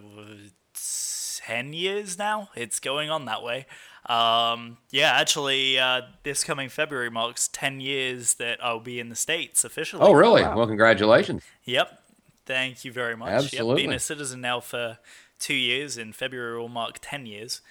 [1.45, 3.65] ten years now, it's going on that way.
[4.05, 9.15] Um, yeah, actually, uh, this coming February marks 10 years that I'll be in the
[9.15, 10.01] States officially.
[10.03, 10.41] Oh, really?
[10.41, 10.57] Wow.
[10.57, 11.43] Well, congratulations.
[11.65, 12.01] Yep.
[12.45, 13.29] Thank you very much.
[13.29, 13.69] Absolutely.
[13.69, 14.97] Yep, being a citizen now for
[15.37, 15.97] two years.
[15.97, 17.61] In February, will mark 10 years.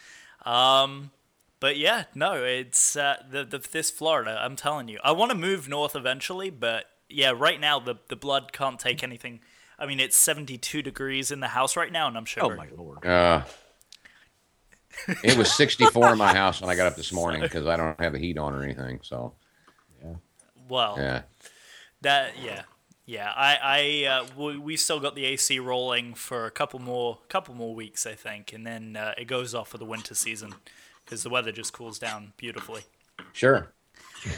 [0.44, 1.10] Um,
[1.58, 4.38] but yeah, no, it's uh, the, the, this Florida.
[4.40, 8.16] I'm telling you, I want to move north eventually, but yeah, right now the the
[8.16, 9.40] blood can't take anything.
[9.78, 12.52] I mean, it's 72 degrees in the house right now, and I'm sure.
[12.52, 13.06] Oh my lord.
[13.06, 13.42] Uh,
[15.22, 17.98] it was 64 in my house when I got up this morning because I don't
[18.00, 18.98] have the heat on or anything.
[19.02, 19.34] So,
[20.02, 20.14] yeah.
[20.68, 21.22] Well, yeah.
[22.02, 22.62] That yeah.
[23.06, 27.20] Yeah, I, I, uh, we, we still got the AC rolling for a couple more,
[27.30, 30.56] couple more weeks, I think, and then uh, it goes off for the winter season
[31.06, 32.82] because the weather just cools down beautifully.
[33.32, 33.72] Sure.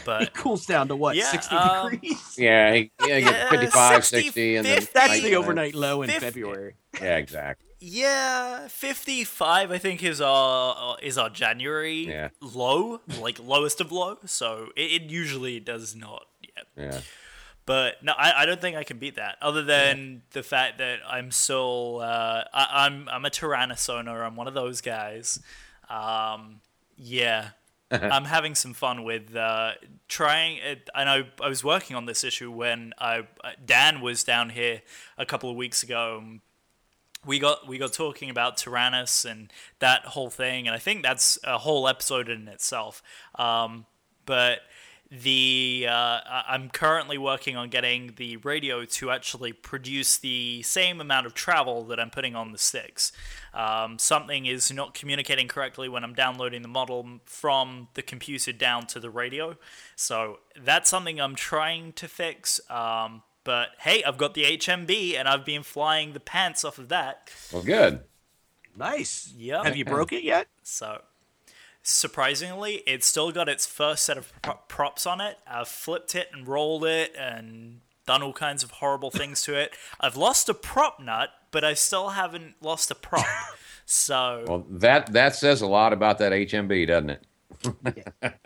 [0.04, 2.36] But it cools down to what, yeah, 60 um, degrees?
[2.38, 6.24] Yeah, yeah, you get 55, 60, 60 and then that's the overnight low in 50.
[6.24, 6.74] February.
[7.00, 7.70] Yeah, exactly.
[7.82, 9.70] Yeah, fifty five.
[9.70, 12.28] I think is our is our January yeah.
[12.42, 14.18] low, like lowest of low.
[14.26, 16.26] So it, it usually does not.
[16.42, 16.62] Yeah.
[16.76, 17.00] Yeah.
[17.64, 19.38] But no, I, I don't think I can beat that.
[19.40, 20.18] Other than yeah.
[20.32, 24.26] the fact that I'm still uh, I, am I'm, I'm a Tyrannosaurus.
[24.26, 25.40] I'm one of those guys.
[25.88, 26.60] Um,
[26.96, 27.50] yeah,
[28.14, 29.72] I'm having some fun with uh,
[30.08, 30.58] trying.
[30.58, 33.22] It, I know I was working on this issue when I
[33.64, 34.82] Dan was down here
[35.18, 36.40] a couple of weeks ago
[37.24, 41.38] we got we got talking about Taranis and that whole thing, and I think that's
[41.44, 43.02] a whole episode in itself.
[43.34, 43.86] Um,
[44.26, 44.60] but
[45.10, 51.26] the uh, I'm currently working on getting the radio to actually produce the same amount
[51.26, 53.10] of travel that I'm putting on the sticks.
[53.52, 58.86] Um, something is not communicating correctly when I'm downloading the model from the computer down
[58.88, 59.56] to the radio,
[59.96, 62.60] so that's something I'm trying to fix.
[62.70, 66.88] Um, but hey, I've got the HMB and I've been flying the pants off of
[66.88, 67.30] that.
[67.52, 68.00] Well, good.
[68.76, 69.32] Nice.
[69.36, 69.64] Yeah.
[69.64, 70.46] Have you broke it yet?
[70.62, 71.02] So,
[71.82, 74.32] surprisingly, it's still got its first set of
[74.68, 75.38] props on it.
[75.46, 79.72] I've flipped it and rolled it and done all kinds of horrible things to it.
[80.00, 83.26] I've lost a prop nut, but I still haven't lost a prop.
[83.92, 87.26] So well, that that says a lot about that HMB, doesn't it?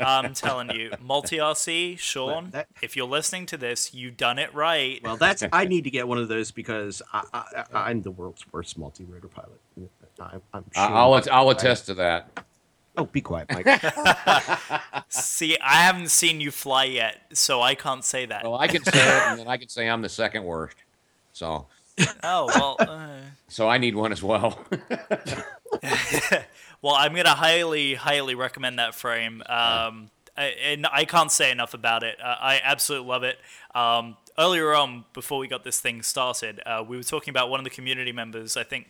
[0.01, 2.51] I'm telling you, multi RC, Sean.
[2.51, 5.01] That, if you're listening to this, you've done it right.
[5.03, 8.79] Well, that's I need to get one of those because I, am the world's worst
[8.79, 9.61] multi rotor pilot.
[10.21, 12.44] I, am sure I'll I'll attest to that.
[12.97, 13.67] Oh, be quiet, Mike.
[15.09, 18.45] See, I haven't seen you fly yet, so I can't say that.
[18.45, 20.77] Well, I can say it, and then I can say I'm the second worst.
[21.33, 21.67] So.
[22.25, 22.77] Oh well.
[22.81, 23.09] Uh...
[23.47, 24.59] So I need one as well.
[26.83, 29.43] well, I'm gonna highly, highly recommend that frame.
[29.47, 32.17] Um, I, and I can't say enough about it.
[32.21, 33.39] Uh, I absolutely love it.
[33.77, 37.61] Um, earlier on, before we got this thing started, uh, we were talking about one
[37.61, 38.57] of the community members.
[38.57, 38.89] I think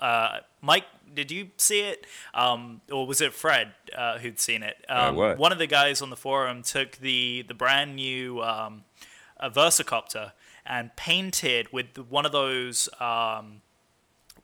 [0.00, 2.06] uh, Mike, did you see it?
[2.32, 4.76] Um, or was it Fred uh, who'd seen it?
[4.88, 8.84] Um, one of the guys on the forum took the the brand new um,
[9.42, 10.32] Versacopter
[10.66, 13.60] and painted with one of those um,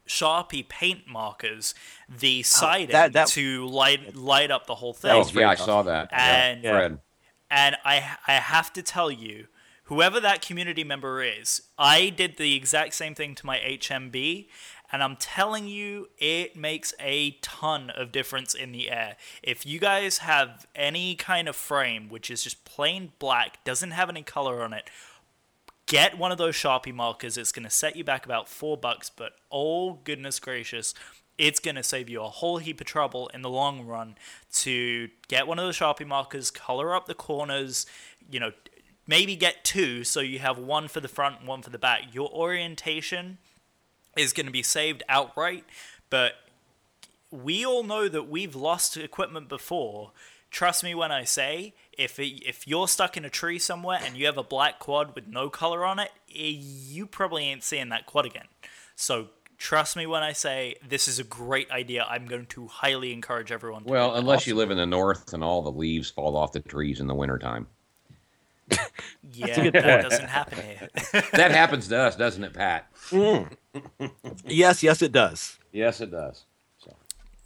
[0.06, 1.74] Sharpie paint markers
[2.08, 5.12] the siding oh, that, that, to light light up the whole thing.
[5.12, 6.08] Oh, yeah, I saw that.
[6.12, 6.98] And yeah, Fred.
[7.50, 9.46] and I I have to tell you,
[9.84, 14.48] whoever that community member is, I did the exact same thing to my HMB,
[14.92, 19.16] and I'm telling you, it makes a ton of difference in the air.
[19.42, 24.08] If you guys have any kind of frame which is just plain black, doesn't have
[24.08, 24.90] any color on it,
[25.86, 27.36] get one of those Sharpie markers.
[27.36, 30.94] It's going to set you back about four bucks, but oh goodness gracious,
[31.38, 34.16] it's going to save you a whole heap of trouble in the long run
[34.52, 37.86] to get one of those Sharpie markers, color up the corners,
[38.30, 38.52] you know,
[39.06, 42.12] maybe get two so you have one for the front and one for the back.
[42.12, 43.38] Your orientation
[44.20, 45.64] is going to be saved outright,
[46.10, 46.34] but
[47.30, 50.12] we all know that we've lost equipment before.
[50.50, 54.16] Trust me when I say if it, if you're stuck in a tree somewhere and
[54.16, 57.88] you have a black quad with no color on it, eh, you probably ain't seeing
[57.90, 58.46] that quad again.
[58.96, 59.28] So
[59.58, 62.04] trust me when I say this is a great idea.
[62.08, 63.84] I'm going to highly encourage everyone.
[63.84, 66.98] well, unless you live in the north and all the leaves fall off the trees
[66.98, 67.68] in the wintertime.
[69.32, 70.88] Yeah, that doesn't happen here.
[71.32, 72.86] that happens to us, doesn't it, Pat?
[73.10, 73.48] Mm.
[74.46, 75.58] yes, yes, it does.
[75.72, 76.44] Yes, it does.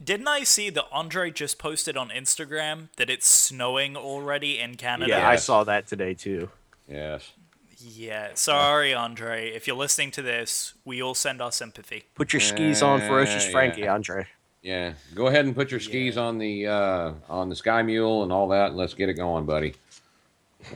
[0.03, 5.11] Didn't I see that Andre just posted on Instagram that it's snowing already in Canada?
[5.11, 6.51] Yeah, I saw that today too.
[6.89, 7.33] Yes.
[7.79, 9.51] Yeah, sorry, Andre.
[9.51, 12.05] If you're listening to this, we all send our sympathy.
[12.15, 13.95] Put your skis on, ferocious Frankie, yeah.
[13.95, 14.27] Andre.
[14.63, 16.23] Yeah, go ahead and put your skis yeah.
[16.23, 19.45] on the uh, on the Sky Mule and all that, and let's get it going,
[19.45, 19.75] buddy.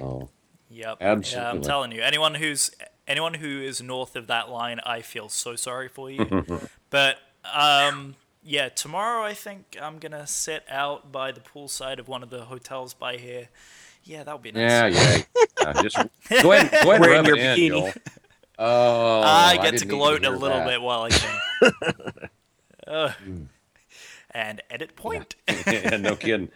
[0.00, 0.28] Oh.
[0.70, 0.98] Yep.
[1.00, 1.44] Absolutely.
[1.44, 2.70] Yeah, I'm telling you, anyone who's
[3.06, 6.44] anyone who is north of that line, I feel so sorry for you.
[6.90, 7.16] but
[7.52, 12.30] um, yeah, tomorrow I think I'm gonna sit out by the poolside of one of
[12.30, 13.48] the hotels by here.
[14.04, 14.94] Yeah, that would be nice.
[14.94, 15.22] Yeah,
[15.60, 15.68] yeah.
[15.68, 15.96] uh, just
[16.42, 17.92] go ahead, go ahead and rub it in, Joel.
[18.60, 20.66] Oh, I get I to gloat a little that.
[20.66, 22.30] bit while I can.
[22.88, 23.12] uh,
[24.32, 25.36] and edit point.
[25.64, 26.48] yeah, no kidding.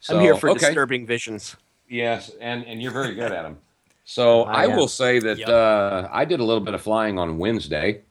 [0.00, 0.60] So, I'm here for okay.
[0.60, 1.54] disturbing visions.
[1.94, 3.58] Yes, and and you're very good at them.
[4.06, 5.48] So I, I will say that yep.
[5.48, 8.02] uh, I did a little bit of flying on Wednesday.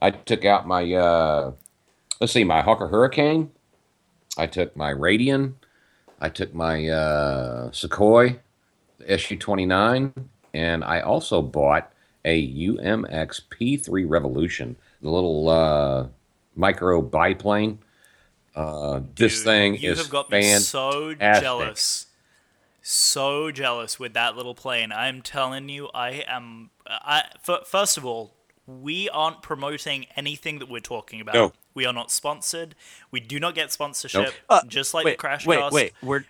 [0.00, 1.52] I took out my uh,
[2.20, 3.52] let's see, my Hawker Hurricane.
[4.36, 5.54] I took my Radian.
[6.20, 8.40] I took my uh, the
[9.06, 10.12] SU 29,
[10.52, 11.92] and I also bought
[12.24, 16.08] a UMX P3 Revolution, the little uh,
[16.56, 17.78] micro biplane.
[18.56, 22.06] Uh, this thing you is have got me so jealous,
[22.90, 24.92] so jealous with that little plane.
[24.92, 26.70] I'm telling you, I am.
[26.86, 27.24] I
[27.64, 28.34] first of all,
[28.66, 31.34] we aren't promoting anything that we're talking about.
[31.34, 31.52] No.
[31.74, 32.74] We are not sponsored.
[33.10, 34.24] We do not get sponsorship.
[34.24, 34.34] Nope.
[34.48, 36.24] Uh, just like wait, the crash wait, Wait, wait, we're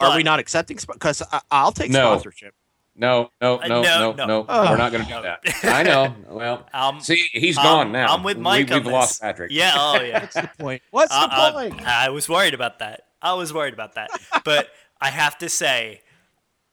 [0.00, 0.78] are we not accepting?
[0.92, 2.12] Because I'll take no.
[2.12, 2.54] sponsorship.
[2.98, 4.26] No, no, no, uh, no, no, no.
[4.26, 4.40] no.
[4.48, 5.40] Uh, we're not going to do that.
[5.64, 6.14] I know.
[6.30, 8.14] Well, um, see, he's um, gone now.
[8.14, 8.68] I'm with Mike.
[8.68, 9.52] We, have lost Patrick.
[9.52, 9.72] Yeah.
[9.76, 10.20] Oh, yeah.
[10.20, 10.82] What's the point?
[10.90, 11.82] What's uh, the uh, point?
[11.82, 13.02] I was worried about that.
[13.20, 14.10] I was worried about that.
[14.44, 16.02] But I have to say,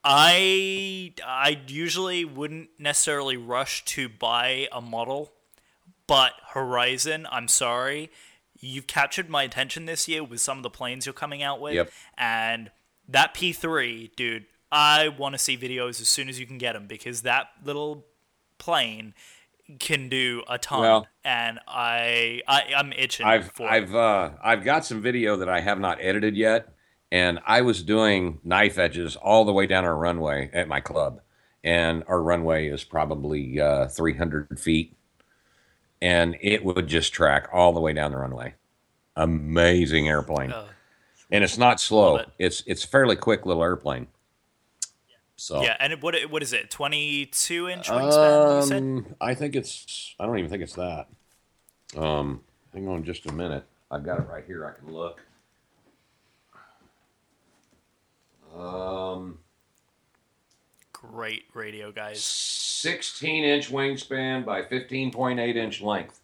[0.03, 5.33] I I usually wouldn't necessarily rush to buy a model
[6.07, 8.11] but Horizon, I'm sorry,
[8.59, 11.75] you've captured my attention this year with some of the planes you're coming out with,
[11.75, 11.91] yep.
[12.17, 12.71] and
[13.07, 14.45] that P3, dude.
[14.71, 18.07] I want to see videos as soon as you can get them because that little
[18.57, 19.13] plane
[19.79, 23.25] can do a ton, well, and I, I I'm itching.
[23.25, 26.69] I've for I've uh, I've got some video that I have not edited yet,
[27.13, 31.21] and I was doing knife edges all the way down our runway at my club,
[31.63, 34.97] and our runway is probably uh, 300 feet
[36.03, 38.53] and it would just track all the way down the runway.
[39.15, 40.51] Amazing airplane.
[40.51, 40.67] Uh,
[41.31, 42.17] and it's not slow.
[42.17, 42.29] It.
[42.37, 44.07] It's it's fairly quick little airplane.
[45.37, 46.69] So yeah, and what what is it?
[46.69, 48.71] Twenty two inch wingspan?
[48.71, 50.13] Um, I think it's.
[50.19, 51.07] I don't even think it's that.
[51.95, 52.41] Um,
[52.73, 53.63] hang on just a minute.
[53.89, 54.65] I've got it right here.
[54.65, 55.21] I can look.
[58.55, 59.39] Um,
[60.91, 62.23] Great radio, guys.
[62.23, 66.21] 16 inch wingspan by 15.8 inch length.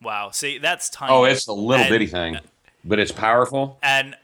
[0.00, 0.30] Wow.
[0.30, 1.12] See, that's tiny.
[1.12, 2.38] Oh, it's a little And- bitty thing,
[2.84, 3.78] but it's powerful.
[3.82, 4.16] And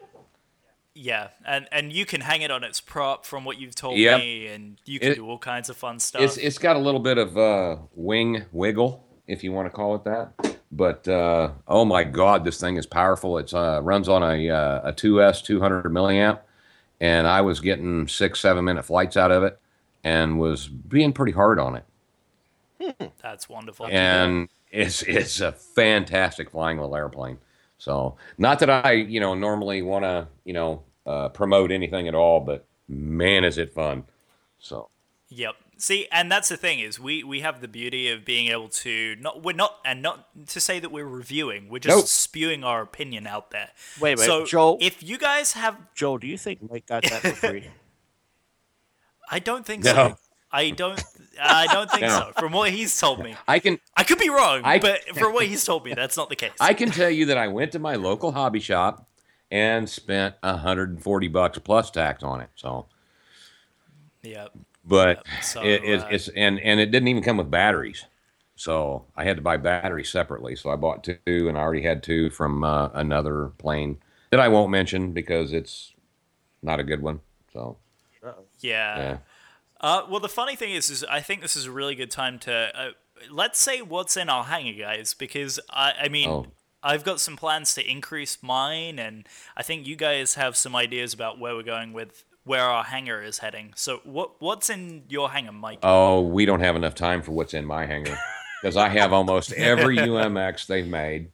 [0.95, 4.19] yeah, and and you can hang it on its prop from what you've told Yep.
[4.21, 6.21] me, and you can It- do all kinds of fun stuff.
[6.23, 9.95] It's it's got a little bit of uh, wing wiggle, if you want to call
[9.95, 10.57] it that.
[10.73, 13.39] But uh, oh my God, this thing is powerful.
[13.39, 16.41] It's uh, runs on a uh, a 2S 200 milliamp,
[17.01, 19.59] and I was getting six seven minute flights out of it,
[20.05, 23.13] and was being pretty hard on it.
[23.23, 23.87] that's wonderful.
[23.91, 27.39] and it's it's a fantastic flying little airplane.
[27.79, 32.15] So not that I you know normally want to you know uh, promote anything at
[32.15, 34.05] all, but man, is it fun.
[34.59, 34.89] So
[35.31, 35.55] Yep.
[35.81, 39.15] See, and that's the thing is we we have the beauty of being able to
[39.21, 41.69] not we're not and not to say that we're reviewing.
[41.69, 42.07] We're just Nope.
[42.07, 43.71] spewing our opinion out there.
[44.01, 47.21] Wait, wait, so Joel- if you guys have, Joel, do you think Mike got that
[47.23, 47.69] for free?
[49.31, 49.93] I don't think No.
[49.93, 50.19] so.
[50.51, 51.01] I don't.
[51.41, 52.09] I don't think No.
[52.09, 52.33] so.
[52.39, 55.47] From what he's told me, I can I could be wrong, I- but from what
[55.47, 56.53] he's told me, that's not the case.
[56.59, 59.07] I can tell you that I went to my local hobby shop
[59.51, 62.49] and spent 140 bucks plus tax on it.
[62.57, 62.87] So,
[64.23, 64.53] Yep.
[64.89, 68.07] But Yep, so, it, it's, uh, it's and and it didn't even come with batteries.
[68.57, 70.57] So I had to buy batteries separately.
[70.57, 71.19] So I bought two,
[71.49, 73.99] and I already had two from uh, another plane
[74.31, 75.93] that I won't mention because it's
[76.63, 77.21] not a good one.
[77.53, 77.79] So
[78.23, 78.33] Yeah.
[78.61, 79.19] yeah,
[79.81, 82.39] Uh, well, the funny thing is, is I think this is a really good time
[82.41, 82.91] to uh,
[83.31, 86.47] let's say what's in our hangar, guys, because I, I mean, Oh.
[86.83, 89.27] I've got some plans to increase mine, and
[89.57, 93.23] I think you guys have some ideas about where we're going with where our hangar
[93.23, 93.73] is heading.
[93.77, 95.81] So, what what's in your hangar, Mike?
[95.83, 98.19] Oh, we don't have enough time for what's in my hangar
[98.63, 101.31] because I have almost every UMX they've made.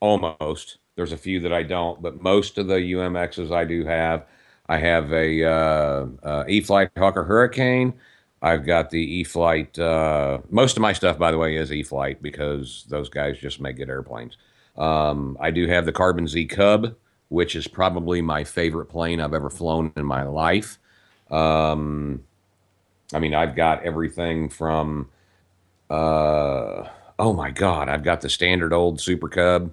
[0.00, 0.78] Almost.
[0.96, 4.26] There's a few that I don't, but most of the UMXs I do have.
[4.68, 7.94] I have a uh, uh, E-flite Hawker Hurricane.
[8.42, 9.78] I've got the E-flite.
[9.78, 13.76] Uh, most of my stuff, by the way, is E-flite because those guys just make
[13.76, 14.36] good airplanes.
[14.76, 16.94] Um, I do have the Carbon Z Cub,
[17.30, 20.78] which is probably my favorite plane I've ever flown in my life.
[21.30, 22.24] Um,
[23.14, 25.08] I mean, I've got everything from,
[25.88, 29.72] uh, oh my God, I've got the standard old Super Cub.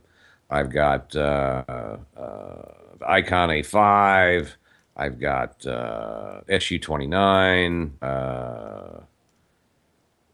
[0.49, 2.61] I've got uh, uh,
[3.05, 4.49] Icon A5.
[4.95, 7.91] I've got uh, SU29.
[8.01, 9.01] Uh,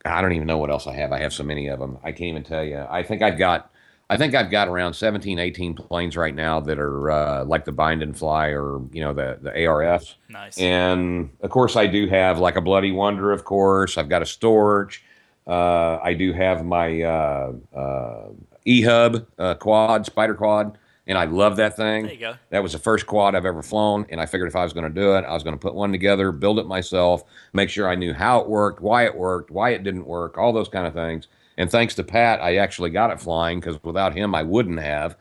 [0.06, 1.14] I don't even know what else I have.
[1.14, 1.98] I have so many of them.
[2.04, 2.86] I can't even tell you.
[2.90, 3.72] I think I've got.
[4.14, 7.72] I think I've got around 17, 18 planes right now that are uh, like the
[7.72, 10.16] bind and fly or you know the the ARS.
[10.30, 10.56] nice.
[10.60, 13.98] And of course, I do have like a Bloody Wonder, of course.
[13.98, 15.00] I've got a Storch.
[15.48, 18.26] Uh, I do have my uh, uh,
[18.66, 22.04] E-Hub uh, quad, Spider Quad, and I love that thing.
[22.04, 22.36] There you go.
[22.52, 24.86] That was the first quad I've ever flown, and I figured if I was going
[24.86, 27.90] to do it, I was going to put one together, build it myself, make sure
[27.90, 30.86] I knew how it worked, why it worked, why it didn't work, all those kind
[30.86, 31.28] of things.
[31.58, 35.16] And thanks to Pat, I actually got it flying because without him, I wouldn't have.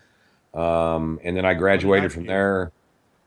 [0.54, 2.72] Um, and then I graduated from there.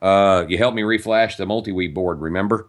[0.02, 2.68] Uh, you helped me reflash the MultiWii board, remember?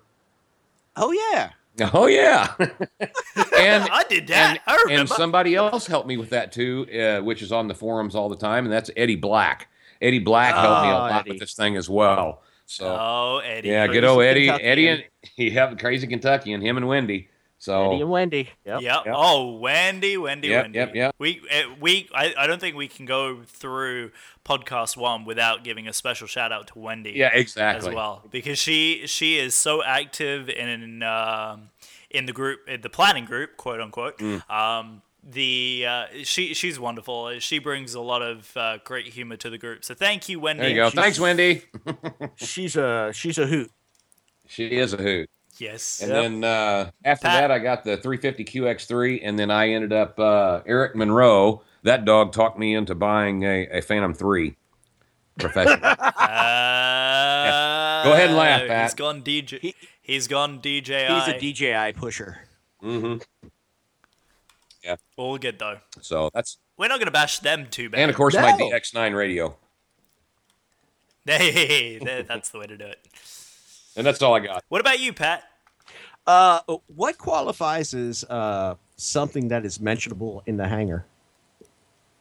[0.96, 1.50] oh yeah.
[1.92, 4.50] Oh yeah, and I did that.
[4.52, 5.00] and, I remember.
[5.00, 8.30] and somebody else helped me with that too, uh, which is on the forums all
[8.30, 9.68] the time, and that's Eddie Black.
[10.00, 11.32] Eddie Black helped me a Oh, lot Eddie.
[11.32, 12.40] with this thing as well.
[12.64, 13.68] So oh, Eddie.
[13.68, 14.70] yeah, good old Eddie, Kentuckian.
[14.70, 15.04] Eddie, and
[15.36, 17.28] he have crazy Kentucky and him and Wendy.
[17.66, 18.48] So Eddie and Wendy.
[18.64, 18.80] Yep.
[18.80, 19.02] Yep.
[19.06, 19.14] Yep.
[19.16, 20.78] Oh, Wendy, Wendy, Yep, Wendy.
[20.78, 21.14] yep, yep.
[21.18, 24.12] We uh, we I, I don't think we can go through
[24.44, 27.12] podcast one without giving a special shout out to Wendy.
[27.16, 27.88] yeah, exactly.
[27.88, 31.70] As well, because she she is so active in um,
[32.10, 34.18] in the group, in the planning group, quote unquote.
[34.18, 34.48] Mm.
[34.48, 37.40] Um, the uh, she she's wonderful.
[37.40, 39.84] She brings a lot of uh, great humor to the group.
[39.84, 40.60] So thank you, Wendy.
[40.62, 40.90] There you go.
[40.90, 41.62] she's- Thanks, Wendy.
[42.36, 43.72] She's a she's a hoot.
[44.46, 45.28] She is a hoot.
[45.58, 46.00] Yes.
[46.02, 46.22] And Yep.
[46.22, 50.18] then uh, after Pat- that, I got the 350 QX3, and then I ended up
[50.20, 51.62] uh, Eric Monroe.
[51.82, 54.56] That dog talked me into buying a, a Phantom 3
[55.38, 55.78] professional.
[57.46, 58.82] Uh, Go ahead and laugh, Pat.
[58.84, 59.60] He's gone DJ.
[59.60, 61.06] He- he's gone DJI.
[61.06, 62.38] He's a DJI pusher.
[62.82, 63.48] Mm-hmm.
[64.84, 64.96] Yeah.
[65.16, 65.78] All good though.
[66.00, 68.00] So that's We're not gonna bash them too bad.
[68.00, 69.56] and of course my DX9 radio,
[71.24, 71.98] Hey,
[72.28, 72.98] that's the way to do it.
[73.96, 74.64] And that's all I got.
[74.68, 75.44] What about you, Pat?
[76.26, 76.60] Uh,
[76.94, 81.04] what qualifies as uh, something that is mentionable in the hangar?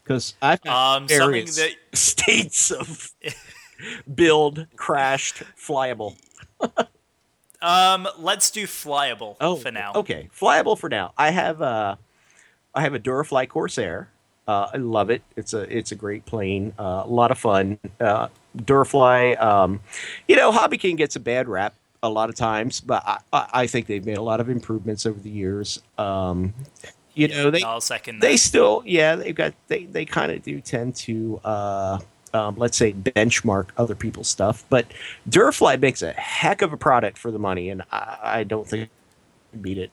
[0.03, 3.11] Because I've got Um, something various that states of
[4.15, 6.15] build, crashed, flyable.
[7.61, 9.93] um, let's do flyable Oh, for now.
[9.95, 11.13] Okay, flyable for now.
[11.17, 11.95] I have uh,
[12.73, 14.09] I have a Durafly Corsair.
[14.47, 15.23] Uh, I love it.
[15.36, 16.73] It's a it's a great plane.
[16.78, 17.80] Uh, a lot of fun.
[17.99, 19.81] Uh, Durafly, um,
[20.27, 23.03] you know, Hobby King gets a bad rap a lot of times, but
[23.33, 25.81] I, I think they've made a lot of improvements over the years.
[25.97, 26.53] Um,
[27.13, 30.59] you know, they I'll second they still, yeah, they've got they they kind of do
[30.61, 31.99] tend to, uh,
[32.33, 34.65] um, let's say, benchmark other people's stuff.
[34.69, 34.85] But
[35.29, 38.89] Durafly makes a heck of a product for the money, and I, I don't think
[39.61, 39.91] beat it.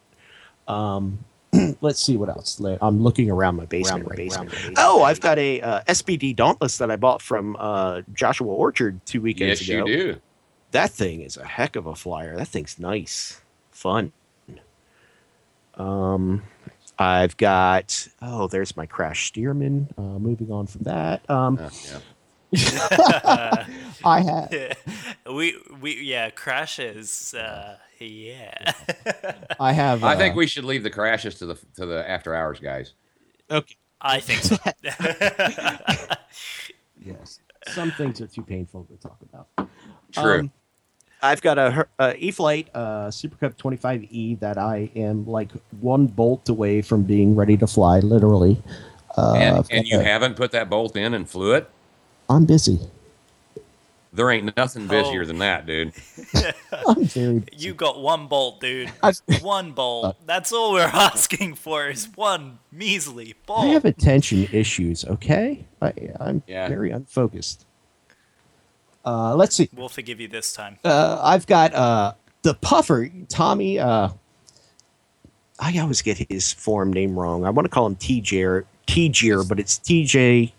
[0.67, 1.21] Um,
[1.81, 2.61] let's see what else.
[2.81, 4.47] I'm looking around my basement right now.
[4.77, 9.21] Oh, I've got a uh, SBD Dauntless that I bought from uh, Joshua Orchard two
[9.21, 9.87] weekends Yes, ago.
[9.87, 10.21] you do.
[10.73, 12.37] That thing is a heck of a flyer.
[12.37, 13.41] That thing's nice,
[13.71, 14.13] fun.
[15.75, 16.43] Um,
[16.99, 19.89] I've got oh, there's my Crash Steerman.
[19.97, 21.99] Uh, moving on from that, um, Uh, yeah.
[24.05, 24.77] I have
[25.33, 27.35] we we yeah crashes.
[27.35, 28.73] Uh, yeah.
[29.61, 30.03] I have.
[30.05, 32.93] I think uh, we should leave the crashes to the to the after hours guys.
[33.51, 33.77] okay.
[34.05, 34.57] I think so.
[37.05, 39.69] Yes, some things are too painful to talk about.
[40.13, 40.41] True.
[40.41, 40.53] Um,
[41.23, 45.51] I've got a, Her- a E-flite uh, Super Cub 25E that I am like
[45.81, 48.61] one bolt away from being ready to fly, literally.
[49.17, 51.71] Uh, and and you a- haven't put that bolt in and flew it?
[52.33, 52.81] I'm busy.
[54.15, 55.25] There ain't nothing busier Oh.
[55.25, 55.93] than that, dude.
[56.87, 57.39] I'm very.
[57.41, 57.49] Busy.
[57.69, 58.93] you got one bolt, dude.
[59.03, 60.17] I've- One bolt.
[60.27, 63.61] That's all we're asking for is one measly bolt.
[63.61, 63.73] I bolt.
[63.75, 65.05] have attention issues.
[65.07, 66.69] Okay, I, I'm Yeah.
[66.69, 67.65] very unfocused.
[69.05, 69.69] Uh, let's see.
[69.75, 70.79] We'll forgive you this time.
[70.85, 72.13] Uh, I've got uh,
[72.43, 73.79] the puffer, Tommy.
[73.79, 74.11] Uh,
[75.59, 77.45] I always get his form name wrong.
[77.47, 80.53] I want to call him TJ, TJ, but it's TJ.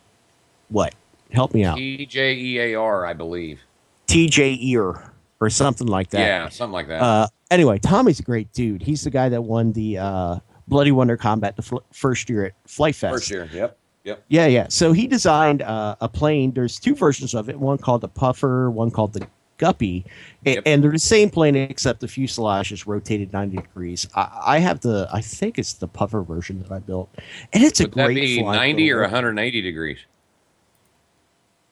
[0.70, 0.96] What?
[1.34, 1.78] Help me out.
[1.78, 3.60] T J E A R, I believe.
[4.08, 5.12] TJ Ear
[5.42, 6.20] or something like that.
[6.20, 7.02] Yeah, something like that.
[7.02, 8.82] Uh, anyway, Tommy's a great dude.
[8.84, 12.54] He's the guy that won the uh, Bloody Wonder Combat the fl- first year at
[12.68, 13.14] Flite Fest.
[13.14, 13.50] First year.
[13.52, 13.78] Yep.
[14.04, 14.24] Yep.
[14.28, 14.68] Yeah, yeah.
[14.70, 16.52] So he designed uh, a plane.
[16.52, 17.58] There's two versions of it.
[17.60, 18.70] One called the Puffer.
[18.70, 19.26] One called the
[19.58, 20.06] Guppy.
[20.46, 20.64] A- Yep.
[20.66, 24.08] And they're the same plane except the fuselage is rotated 90 degrees.
[24.14, 25.08] I, I have the.
[25.12, 27.10] I think it's the Puffer version that I built,
[27.54, 29.98] and it's a Would that great be flying 90 or 180 degrees?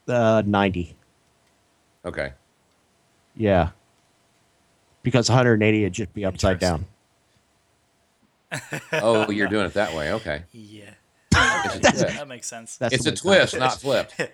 [0.08, 0.96] Uh, 90.
[2.04, 2.32] Okay.
[3.36, 3.70] Yeah.
[5.02, 6.86] Because 180 would just be upside down.
[8.92, 10.12] Oh, you're doing it that way.
[10.12, 10.42] Okay.
[10.52, 10.90] Yeah.
[11.34, 12.06] It's a twist.
[12.16, 12.76] That makes sense.
[12.76, 14.20] That's It's a twist, it not flipped.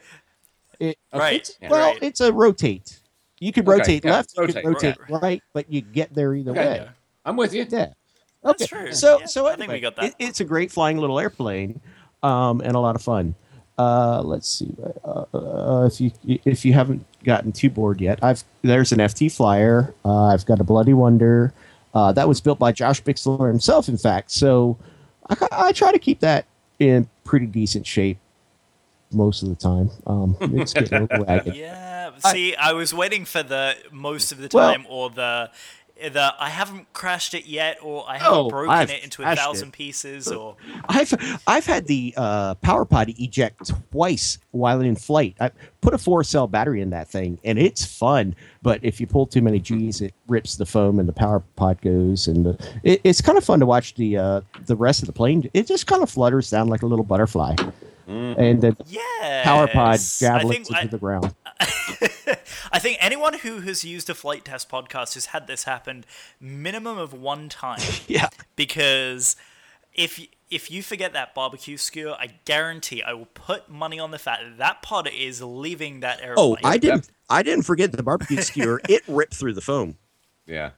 [0.81, 1.37] It, Right.
[1.41, 1.71] It's, Yeah.
[1.71, 2.03] well, Right.
[2.03, 3.01] it's a rotate.
[3.41, 5.23] You can Okay, rotate yeah, left, you rotate, can rotate right.
[5.23, 6.61] right, but you get there either Okay.
[6.69, 6.77] way.
[6.77, 6.89] Yeah.
[7.25, 7.66] I'm with you.
[7.69, 7.89] Yeah.
[8.45, 8.66] That's okay.
[8.85, 8.93] true.
[8.93, 10.05] So, Yeah, so I anyway, think we got that.
[10.05, 11.81] It, it's a great flying little airplane,
[12.23, 13.35] um, and a lot of fun.
[13.79, 14.74] Uh, let's see.
[15.05, 16.11] Uh, uh, if you
[16.45, 19.95] if you haven't gotten too bored yet, I've there's an FT flyer.
[20.05, 21.53] Uh, I've got a Bloody Wonder.
[21.95, 24.31] Uh, that was built by Josh Bixler himself, in fact.
[24.31, 24.76] So
[25.31, 26.45] I, I try to keep that
[26.79, 28.18] in pretty decent shape
[29.12, 29.91] most of the time.
[30.07, 31.57] Um, it's getting a little ragged.
[31.57, 32.11] Yeah.
[32.18, 35.51] See, I, was waiting for the most of the Well- time, or the
[36.01, 39.34] the I haven't crashed it yet, or I haven't Oh, broken I've it into a
[39.34, 39.72] thousand it.
[39.74, 40.57] pieces, or
[40.88, 41.12] I've
[41.46, 45.36] I've had the uh, power pod eject twice while in flight.
[45.40, 48.34] I put a four cell battery in that thing, and it's fun.
[48.62, 51.80] But if you pull too many G's, it rips the foam, and the power pod
[51.80, 52.28] goes.
[52.28, 55.12] And the, it, it's kind of fun to watch the uh, the rest of the
[55.12, 55.49] plane.
[55.55, 57.57] It just kind of flutters down like a little butterfly,
[58.09, 58.39] Mm.
[58.39, 61.35] and then yeah, power pod I javelins think into I, the ground.
[62.73, 66.05] I think anyone who has used a Flite Test podcast has had this happen
[66.41, 67.81] minimum of one time.
[68.07, 69.37] Yeah, because
[69.93, 70.19] if
[70.51, 74.43] if you forget that barbecue skewer, I guarantee I will put money on the fact
[74.45, 76.37] that that pod is leaving that airplane.
[76.39, 77.11] Oh, I didn't.
[77.29, 78.81] I didn't forget the barbecue skewer.
[78.89, 79.97] it ripped through the foam.
[80.47, 80.71] Yeah.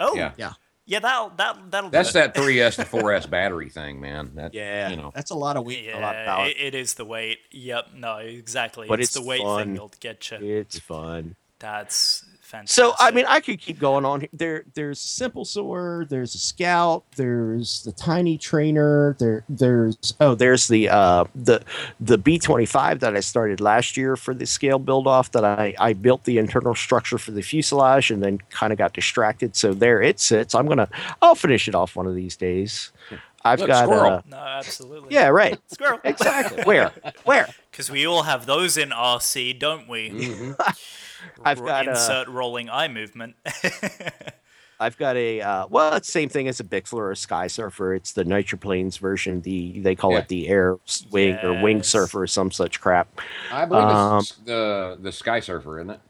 [0.00, 0.32] Oh, Yeah.
[0.38, 0.52] Yeah.
[0.86, 2.12] Yeah, that'll that that'll do That's it.
[2.14, 4.32] that 3S to 4S battery thing, man.
[4.34, 5.12] That, Yeah, You know.
[5.14, 6.46] that's a lot of weight, Yeah, a lot of power.
[6.46, 7.38] it, it is the weight.
[7.50, 8.88] Yep, no, exactly.
[8.88, 9.62] But it's, it's the weight fun.
[9.64, 10.38] thing that'll get you.
[10.40, 11.36] it's fun.
[11.58, 12.21] That's
[12.52, 12.74] fantastic.
[12.74, 14.26] So I mean, I could keep going on.
[14.32, 16.06] There, there's a Simple Soar.
[16.08, 17.04] There's a Scout.
[17.16, 19.16] There's the Tiny Trainer.
[19.18, 21.62] There, there's oh, there's the uh, the
[21.98, 25.32] the B25 that I started last year for the scale build off.
[25.32, 28.92] That I I built the internal structure for the fuselage and then kind of got
[28.92, 29.56] distracted.
[29.56, 30.54] So there it sits.
[30.54, 30.88] I'm gonna
[31.20, 32.92] I'll finish it off one of these days.
[33.44, 34.12] I've Look, got squirrel.
[34.12, 35.12] uh, no, absolutely.
[35.14, 35.98] yeah, right, squirrel.
[36.04, 36.62] exactly.
[36.62, 36.92] Where,
[37.24, 37.48] where?
[37.72, 40.10] Because we all have those in RC, don't we?
[40.10, 40.54] Mhm.
[41.44, 43.34] I've got, insert rolling eye movement.
[44.80, 47.94] I've got a uh, well, it's same thing as a Bixler or a Sky Surfer.
[47.94, 49.40] It's the Nitroplanes version.
[49.42, 50.18] The they call Yeah.
[50.18, 50.76] it the Air
[51.12, 53.20] Wing or Wing Surfer or some such crap.
[53.52, 56.00] I believe Um, it's the the Sky Surfer, isn't it?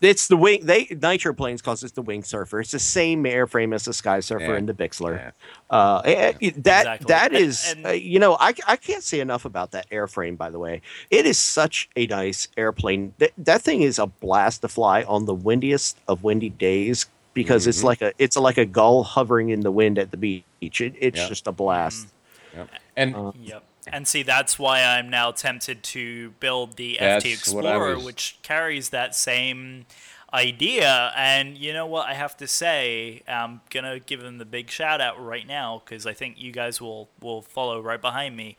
[0.00, 0.60] It's the wing.
[0.64, 2.60] They Nitro Planes calls it the Wing Surfer.
[2.60, 4.56] It's the same airframe as the Sky Surfer Yeah.
[4.56, 5.16] and the Bixler.
[5.16, 5.30] Yeah.
[5.70, 7.06] Uh, it- it- that Exactly.
[7.08, 10.36] that And- and- uh, you know, I I can't say enough about that airframe.
[10.36, 13.14] By the way, it is such a nice airplane.
[13.18, 17.66] That that thing is a blast to fly on the windiest of windy days because
[17.66, 17.84] it's Mhm.
[17.84, 20.80] like a it's like a gull hovering in the wind at the beach.
[20.80, 21.28] It, it's Yeah.
[21.28, 22.08] just a blast.
[22.54, 22.68] Yep.
[22.96, 23.62] And Uh, Yep.
[23.86, 28.38] And see, that's why I'm now tempted to build the That's FT Explorer, was- which
[28.42, 29.86] carries that same
[30.34, 31.12] idea.
[31.16, 32.08] And you know what?
[32.08, 36.06] I have to say, I'm gonna give them the big shout out right now because
[36.06, 38.56] I think you guys will will follow right behind me.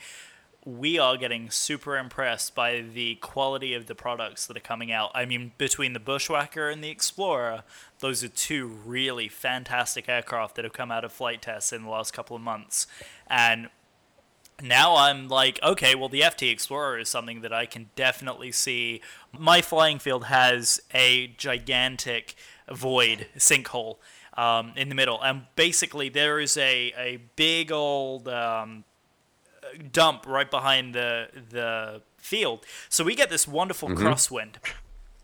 [0.66, 5.12] We are getting super impressed by the quality of the products that are coming out.
[5.16, 7.64] I mean, between the Bushwhacker and the Explorer,
[8.00, 11.90] those are two really fantastic aircraft that have come out of Flite Tests in the
[11.90, 12.86] last couple of months.
[13.30, 13.70] And
[14.62, 19.02] now I'm like, okay, well, the FT Explorer is something that I can definitely see.
[19.38, 22.36] My flying field has a gigantic
[22.70, 23.98] void sinkhole
[24.36, 28.84] um, in the middle, and basically there is a a big old um,
[29.92, 32.66] dump right behind the the field.
[32.90, 34.56] So we get this wonderful crosswind.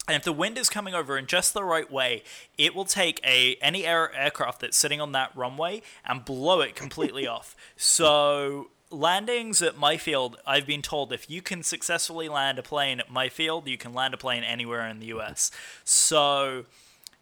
[0.05, 2.23] And if the wind is coming over in just the right way,
[2.57, 6.75] it will take a any air, aircraft that's sitting on that runway and blow it
[6.75, 7.55] completely off.
[7.77, 12.99] So landings at my field, I've been told if you can successfully land a plane
[12.99, 15.51] at my field, you can land a plane anywhere in the US.
[15.83, 16.65] So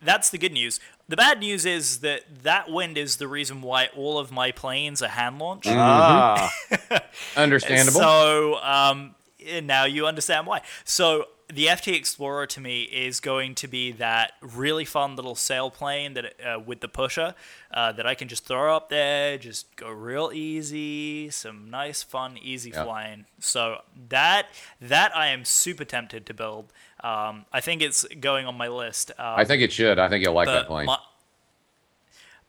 [0.01, 0.79] that's the good news.
[1.07, 5.01] The bad news is that that wind is the reason why all of my planes
[5.01, 5.67] are hand launched.
[5.69, 6.51] Ah,
[7.35, 7.99] understandable.
[7.99, 9.15] So um,
[9.63, 10.61] now you understand why.
[10.85, 16.13] So the FT Explorer to me is going to be that really fun little sailplane
[16.15, 17.35] that uh, with the pusher
[17.73, 22.37] uh, that I can just throw up there, just go real easy, some nice fun
[22.41, 22.83] easy Yeah.
[22.83, 23.25] flying.
[23.39, 24.47] So that
[24.79, 26.71] that I am super tempted to build.
[27.03, 29.11] Um, I think it's going on my list.
[29.17, 29.99] Um, I think it should.
[29.99, 30.85] I think you'll like that plane.
[30.85, 30.97] my,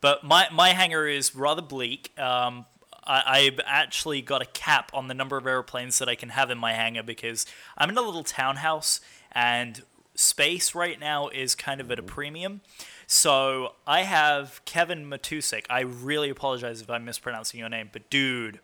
[0.01, 2.17] but my my hangar is rather bleak.
[2.19, 2.67] Um,
[3.05, 6.51] I, I've actually got a cap on the number of airplanes that I can have
[6.51, 7.47] in my hangar because
[7.77, 9.01] I'm in a little townhouse
[9.33, 9.83] and
[10.15, 12.15] space right now is kind of at a mm-hmm.
[12.15, 12.61] premium.
[13.07, 15.65] So I have Kevin Matusik.
[15.69, 18.61] I really apologize if I'm mispronouncing your name, but dude,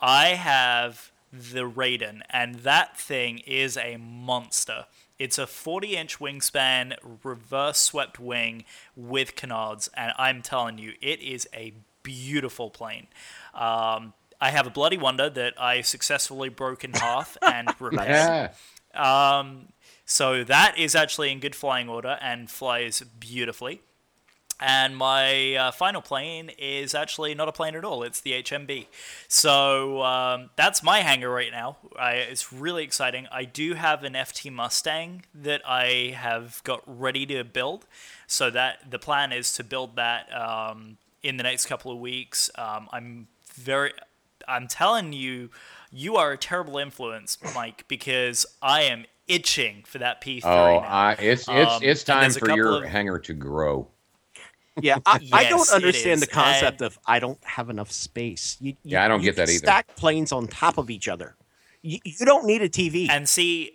[0.00, 4.86] I have the Raiden, and that thing is a monster.
[5.18, 8.64] It's a 40 inch wingspan, reverse swept wing
[8.94, 11.74] with canards, and I'm telling you, it is a
[12.06, 13.08] beautiful plane.
[13.52, 18.52] Um, I have a Bloody Wonder that I successfully broke in half and repaired.
[18.94, 19.38] yeah.
[19.40, 19.68] Um,
[20.04, 23.80] so that is actually in good flying order and flies beautifully.
[24.58, 28.02] And my uh, final plane is actually not a plane at all.
[28.02, 28.86] It's the HMB.
[29.28, 31.76] So um, that's my hangar right now.
[31.98, 33.26] I, it's really exciting.
[33.30, 37.86] I do have an FT Mustang that I have got ready to build.
[38.26, 40.96] So that the plan is to build that um,
[41.26, 42.50] in the next couple of weeks.
[42.56, 43.92] Um, I'm very,
[44.46, 45.50] I'm telling you,
[45.90, 50.86] you are a terrible influence, Mike, because I am itching for that P3 Oh, now.
[50.86, 53.88] I, it's it's Um, it's time for your of- hangar to grow.
[54.80, 54.98] yeah.
[55.04, 58.56] I, I don't understand the concept and- of I don't have enough space.
[58.60, 59.58] You, you- Yeah, I don't you get that either.
[59.58, 61.34] Stack planes on top of each other.
[61.82, 63.08] You, you don't need a TV.
[63.10, 63.72] And see,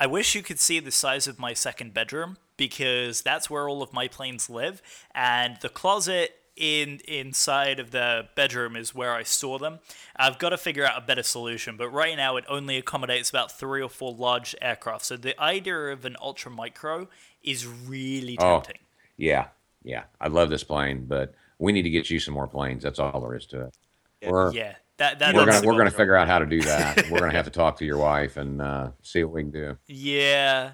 [0.00, 3.82] I wish you could see the size of my second bedroom because that's where all
[3.82, 4.82] of my planes live,
[5.14, 9.78] and the closet in inside of the bedroom is where I store them.
[10.16, 13.52] I've got to figure out a better solution, but right now it only accommodates about
[13.52, 15.04] three or four large aircraft.
[15.06, 17.08] So the idea of an ultra micro
[17.42, 18.60] is really Oh.
[18.60, 18.78] tempting.
[19.16, 19.46] Yeah,
[19.84, 20.04] yeah.
[20.20, 22.82] I love this plane, but we need to get you some more planes.
[22.82, 23.70] That's all there is to
[24.20, 24.30] it.
[24.30, 27.08] We're Yeah, that, that we're gonna we're gonna figure out how to do that.
[27.10, 29.78] we're gonna have to talk to your wife and uh, see what we can do.
[29.86, 30.72] Yeah.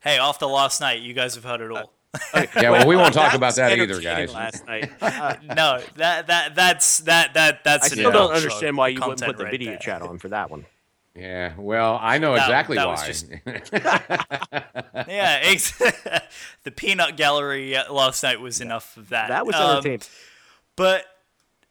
[0.00, 1.92] Hey, after last night, you guys have heard it all.
[2.34, 4.32] Yeah, well, we won't talk about that either, guys.
[4.34, 7.84] Last night, I, no, that that that's that that that's.
[7.86, 9.78] I that's still don't understand why you wouldn't put the right video there.
[9.78, 10.66] chat on for that one.
[11.14, 13.06] Yeah, well, I know That- exactly that why.
[13.06, 13.28] just-
[15.08, 15.78] Yeah, ex-
[16.64, 19.28] the peanut gallery uh, last night was enough of that.
[19.28, 20.00] That was Um, entertaining.
[20.76, 21.04] But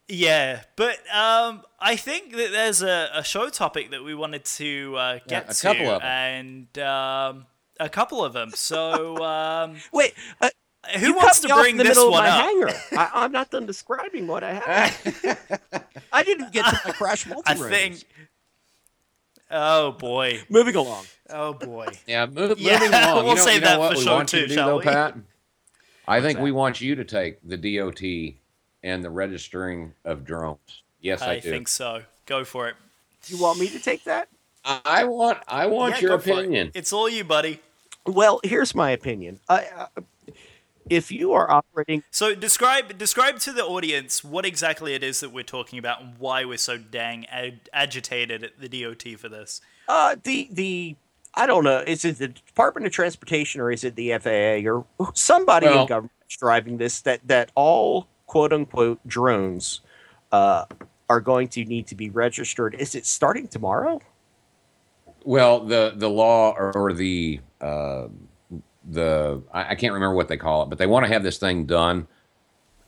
[0.08, 4.94] yeah, but um, I think that there's a, a show topic that we wanted to
[4.96, 6.08] uh, Yeah, get a to, couple of 'em.
[6.08, 7.46] and um,
[7.80, 8.50] a couple of them.
[8.54, 10.50] So um, Wait, uh,
[10.98, 12.40] who wants to bring the this middle one up?
[12.44, 12.70] hangar.
[12.92, 15.84] I, I'm not done describing what I have.
[16.12, 18.04] I didn't get to my crash multi I think.
[19.50, 20.40] Oh boy!
[20.48, 21.04] Moving along.
[21.28, 21.88] Oh boy!
[22.06, 23.16] Yeah, move, Yeah, moving along.
[23.24, 24.48] we'll you know, save you know that what for we show want you two, to
[24.48, 24.84] do, shall though, we?
[24.84, 25.16] Pat?
[26.06, 26.42] I think that?
[26.44, 28.36] we want you to take the DOT
[28.84, 30.82] and the registering of drones.
[31.00, 31.50] Yes, I, I do.
[31.50, 32.02] think so.
[32.26, 32.76] Go for it.
[33.26, 34.28] You want me to take that?
[34.64, 36.38] I want I want Yeah, your go for it.
[36.40, 36.70] opinion.
[36.74, 37.60] It's all you, buddy.
[38.10, 39.40] Well, here's my opinion.
[39.48, 39.88] I,
[40.88, 45.30] if you are operating, so describe describe to the audience what exactly it is that
[45.30, 49.60] we're talking about and why we're so dang ag- agitated at the DOT for this.
[49.88, 50.96] Uh, the the
[51.34, 51.82] I don't know.
[51.86, 54.84] Is it the Department of Transportation or is it the FAA or
[55.14, 57.02] somebody well, in government driving this?
[57.02, 59.80] That that all quote unquote drones
[60.32, 60.64] uh,
[61.08, 62.74] are going to need to be registered.
[62.74, 64.00] Is it starting tomorrow?
[65.24, 68.08] Well, the the law or, or the uh,
[68.88, 71.38] the I, I, can't remember what they call it, but they want to have this
[71.38, 72.06] thing done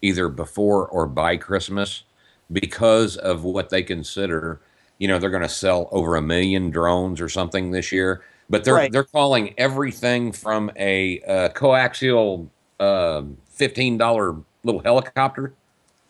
[0.00, 2.04] either before or by Christmas
[2.50, 4.60] because of what they consider.
[4.98, 8.64] You know, they're going to sell over a million drones or something this year, but
[8.64, 8.92] they're right.
[8.92, 12.48] they're calling everything from a uh, coaxial
[12.80, 15.54] uh, fifteen dollar little helicopter.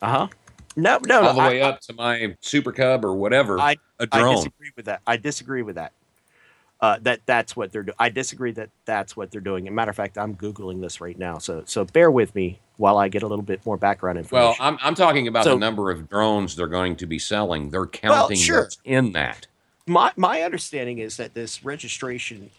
[0.01, 0.29] Uh huh.
[0.75, 3.59] No, no, all the I, way up to my Super Cub or whatever.
[3.61, 4.29] I, a drone.
[4.29, 5.03] I disagree with that.
[5.07, 5.93] I disagree with that.
[6.83, 7.95] Uh, that that's what they're doing.
[8.01, 9.69] I disagree that that's what they're doing.
[9.69, 12.59] As a matter of fact, I'm googling this right now, so so bear with me
[12.77, 14.49] while I get a little bit more background information.
[14.49, 17.71] Well, I'm I'm talking about so, the number of drones they're going to be selling.
[17.71, 18.69] They're counting well, sure.
[18.85, 19.47] in that.
[19.87, 22.51] My my understanding is that this registration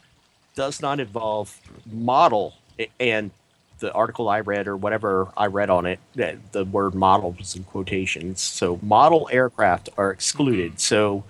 [0.56, 2.54] does not involve model
[3.00, 3.32] and
[3.80, 7.66] the article I read or whatever I read on it, the word model was in
[7.66, 8.40] quotations.
[8.40, 10.74] So model aircraft are excluded.
[10.74, 10.80] Mm-hmm.
[10.80, 11.24] So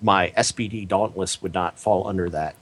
[0.00, 2.56] my SBD Dauntless would not fall under that.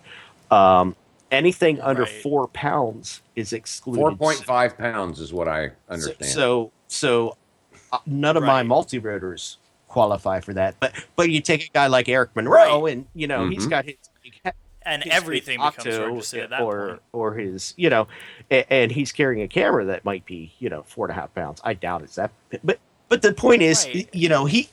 [0.50, 0.96] Um,
[1.30, 4.00] anything under four pounds is excluded.
[4.00, 6.30] Four point five pounds is what I understand.
[6.30, 7.36] So, so,
[7.92, 8.48] uh, none of right.
[8.48, 9.58] my multi rotors
[9.88, 10.76] qualify for that.
[10.80, 12.92] But but you take a guy like Eric Monroe, right.
[12.92, 13.52] and you know mm-hmm.
[13.52, 13.96] he's got his.
[14.82, 17.02] And his everything becomes registered at that or, point.
[17.12, 18.06] Or his, you know,
[18.52, 21.34] and, and, he's carrying a camera that might be, you know, four and a half
[21.34, 21.60] pounds.
[21.64, 22.30] I doubt it's that.
[22.62, 22.78] But
[23.08, 24.68] but the point is, you know, he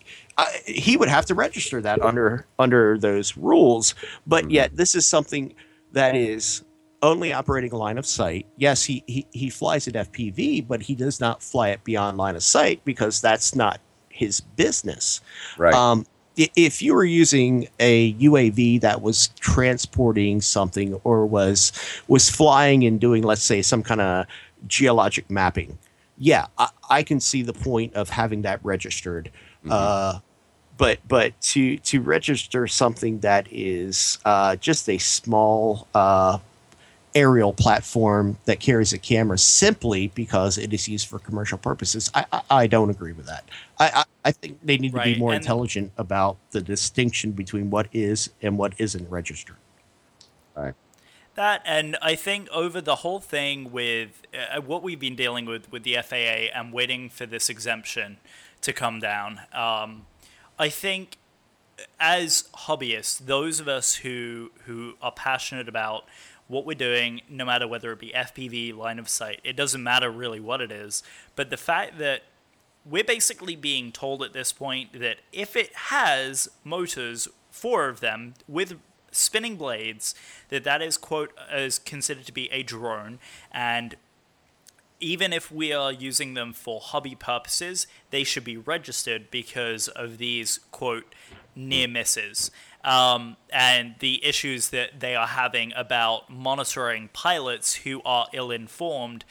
[0.65, 3.95] he would have to register that under under those rules.
[4.25, 4.77] But yet, mm-hmm.
[4.77, 5.53] this is something
[5.91, 6.63] that is
[7.01, 8.47] only operating line of sight.
[8.57, 12.35] Yes, he, he he flies at FPV, but he does not fly it beyond line
[12.35, 13.79] of sight because that's not
[14.09, 15.21] his business.
[15.57, 15.73] Right.
[15.73, 16.05] Um,
[16.35, 21.71] if you were using a UAV that was transporting something or was
[22.07, 24.25] was flying and doing, let's say, some kind of
[24.65, 25.77] geologic mapping,
[26.17, 29.31] yeah, I, I, can see the point of having that registered.
[29.59, 29.71] Mm-hmm.
[29.71, 30.19] Uh,
[30.77, 36.39] but but to to register something that is uh, just a small uh,
[37.15, 42.25] aerial platform that carries a camera simply because it is used for commercial purposes, I,
[42.31, 43.47] I, I don't agree with that.
[43.79, 45.05] I, I, I think they need right.
[45.05, 49.57] to be more and intelligent about the distinction between what is and what isn't registered.
[50.55, 50.73] Right.
[51.35, 55.71] That and I think over the whole thing with uh, what we've been dealing with
[55.71, 58.17] with the FAA and waiting for this exemption
[58.61, 59.41] to come down.
[59.51, 60.05] Um,
[60.59, 61.17] I think
[61.99, 66.05] as hobbyists, those of us who who are passionate about
[66.47, 70.11] what we're doing, no matter whether it be FPV, line of sight, it doesn't matter
[70.11, 71.01] really what it is.
[71.35, 72.23] But the fact that
[72.85, 78.33] we're basically being told at this point that if it has motors, four of them
[78.47, 78.77] with
[79.13, 80.15] spinning blades,
[80.49, 83.19] that that is quote is considered to be a drone,
[83.51, 83.95] and
[84.99, 90.17] even if we are using them for hobby purposes, they should be registered because of
[90.17, 91.13] these quote
[91.55, 92.51] near misses
[92.83, 99.23] um, and the issues that they are having about monitoring pilots who are ill informed.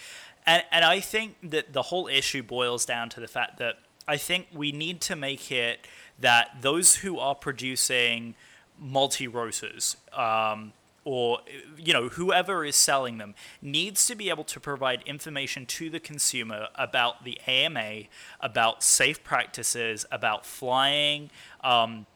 [0.47, 3.79] And, and I think that the whole issue boils down to the fact that
[4.09, 5.87] I think we need to make it
[6.19, 8.35] that those who are producing
[8.83, 10.73] multi rotors, um,
[11.05, 11.41] or
[11.77, 16.01] you know whoever is selling them needs to be able to provide information to the
[16.01, 18.03] consumer about the AMA,
[18.41, 21.31] about safe practices, about flying
[21.63, 22.07] um,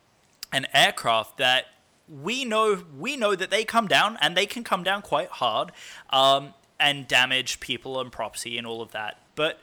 [0.53, 1.67] an aircraft that
[2.09, 5.73] we know we know that they come down and they can come down quite hard
[6.11, 9.61] um, and damage people and property and all of that, but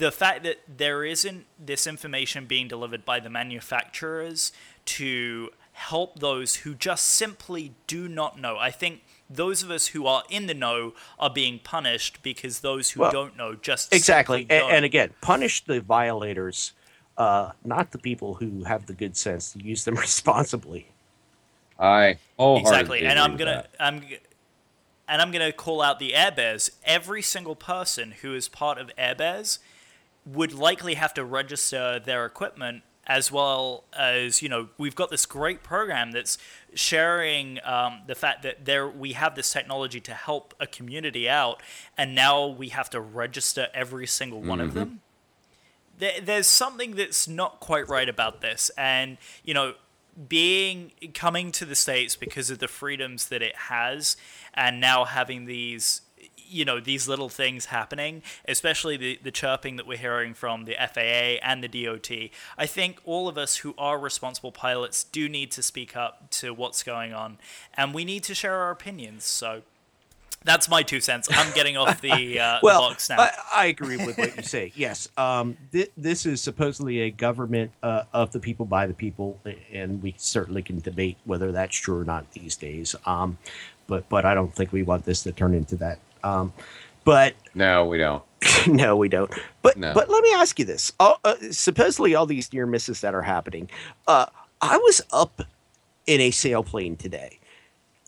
[0.00, 4.50] the fact that there isn't this information being delivered by the manufacturers
[4.86, 5.50] to
[5.80, 8.58] help those who just simply do not know.
[8.58, 9.00] I think
[9.30, 13.10] those of us who are in the know are being punished because those who well,
[13.10, 14.46] don't know just exactly.
[14.50, 16.72] And, and, again, punish the violators,
[17.16, 20.88] uh, not the people who have the good sense to use them responsibly.
[21.78, 23.70] I oh exactly, and I'm gonna that.
[23.80, 24.02] I'm
[25.08, 26.70] and I'm gonna call out the Air Bears.
[26.84, 29.60] Every single person who is part of Air Bears
[30.26, 35.26] would likely have to register their equipment as well as you know we've got this
[35.26, 36.38] great program that's
[36.74, 41.60] sharing um, the fact that there we have this technology to help a community out
[41.98, 44.68] and now we have to register every single one mm-hmm.
[44.68, 45.00] of them
[45.98, 49.74] there, there's something that's not quite right about this and you know
[50.28, 54.16] being coming to the states because of the freedoms that it has,
[54.52, 56.02] and now having these
[56.50, 60.74] you know these little things happening, especially the the chirping that we're hearing from the
[60.74, 62.10] FAA and the DOT.
[62.58, 66.52] I think all of us who are responsible pilots do need to speak up to
[66.52, 67.38] what's going on,
[67.74, 69.24] and we need to share our opinions.
[69.24, 69.62] So.
[70.42, 71.28] That's my two cents.
[71.30, 73.20] I'm getting off the, uh, well, the box now.
[73.20, 74.72] I, I, agree with what you say.
[74.74, 79.38] Yes, um, th- this is supposedly a government uh, of the people by the people,
[79.70, 82.96] and we certainly can debate whether that's true or not these days.
[83.04, 83.36] Um,
[83.86, 85.98] but but I don't think we want this to turn into that.
[86.22, 86.52] Um,
[87.04, 88.22] but no, we don't.
[88.66, 89.32] no, we don't.
[89.62, 89.92] But no.
[89.94, 91.14] but let me ask you this: uh,
[91.50, 93.70] supposedly all these near misses that are happening.
[94.06, 94.26] Uh,
[94.60, 95.42] I was up
[96.06, 97.38] in a sailplane today,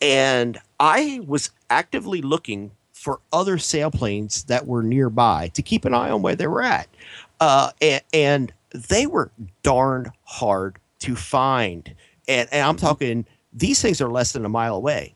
[0.01, 6.09] and I was actively looking for other sailplanes that were nearby to keep an eye
[6.09, 6.87] on where they were at,
[7.39, 8.53] uh, and, and,
[8.89, 9.29] they were
[9.61, 11.93] darn hard to find.
[12.27, 15.13] And, and I'm talking; these things are less than a mile away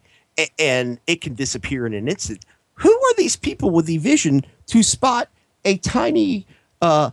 [0.60, 2.45] and it can disappear in an instant.
[2.78, 5.30] Who are these people with the vision to spot
[5.65, 6.45] a tiny
[6.82, 7.11] uh,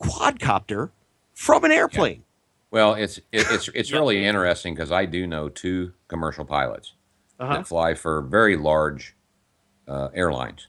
[0.00, 0.90] quadcopter
[1.34, 2.18] from an airplane?
[2.18, 2.22] Yeah.
[2.70, 6.92] Well, it's it, it's it's really interesting because I do know two commercial pilots
[7.38, 7.54] uh-huh.
[7.54, 9.14] that fly for very large
[9.88, 10.66] uh, airlines,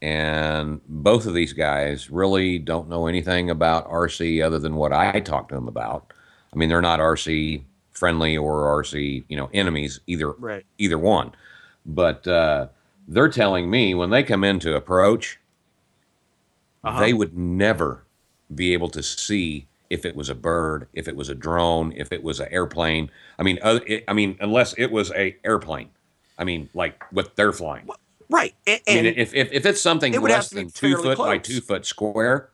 [0.00, 5.20] and both of these guys really don't know anything about RC other than what I
[5.20, 6.12] talk to them about.
[6.52, 10.64] I mean, they're not RC friendly or RC, you know, enemies either right.
[10.78, 11.32] either one.
[11.84, 12.68] But uh,
[13.10, 15.38] they're telling me when they come in to approach,
[16.84, 17.00] uh-huh.
[17.00, 18.04] they would never
[18.54, 22.12] be able to see if it was a bird, if it was a drone, if
[22.12, 23.10] it was an airplane.
[23.38, 25.90] I mean, uh, it, I mean, unless it was a airplane.
[26.38, 27.88] I mean, like what they're flying.
[28.30, 28.54] Right.
[28.66, 31.26] And, I mean, if, if, if it's something it less than two foot close.
[31.26, 32.50] by two foot square,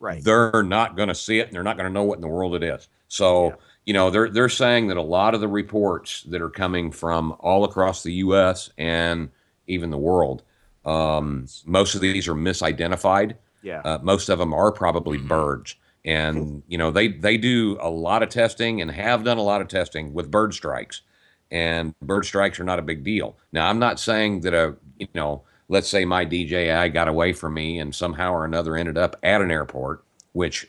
[0.00, 2.20] right, they're not going to see it, and they're not going to know what in
[2.20, 2.88] the world it is.
[3.08, 3.50] So.
[3.50, 3.54] Yeah
[3.86, 7.34] you know, they're they're saying that a lot of the reports that are coming from
[7.40, 8.70] all across the U.S.
[8.76, 9.30] and
[9.70, 10.42] even the world,
[10.84, 13.36] um, most of these are misidentified.
[13.62, 13.80] Yeah.
[13.84, 15.28] Uh, most of them are probably mm-hmm.
[15.28, 19.42] birds, and you know they they do a lot of testing and have done a
[19.42, 21.02] lot of testing with bird strikes,
[21.50, 23.36] and bird strikes are not a big deal.
[23.52, 27.54] Now I'm not saying that a you know let's say my DJI got away from
[27.54, 30.02] me and somehow or another ended up at an airport,
[30.32, 30.66] which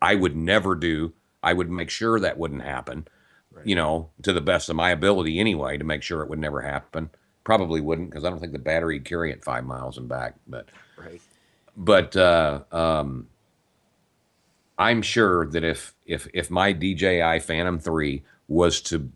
[0.00, 3.06] I would never do I would make sure that wouldn't happen,
[3.52, 3.66] right.
[3.66, 6.62] you know, to the best of my ability anyway, to make sure it would never
[6.62, 7.10] happen.
[7.48, 10.34] Probably wouldn't because I don't think the battery would carry it five miles and back.
[10.46, 10.68] But
[10.98, 11.18] right.
[11.74, 13.28] But uh, um,
[14.78, 19.10] I'm sure that if if if my DJI Phantom three was to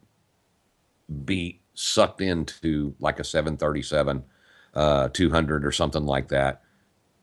[1.27, 4.25] be sucked into like a 737
[4.73, 6.63] uh, 200 or something like that,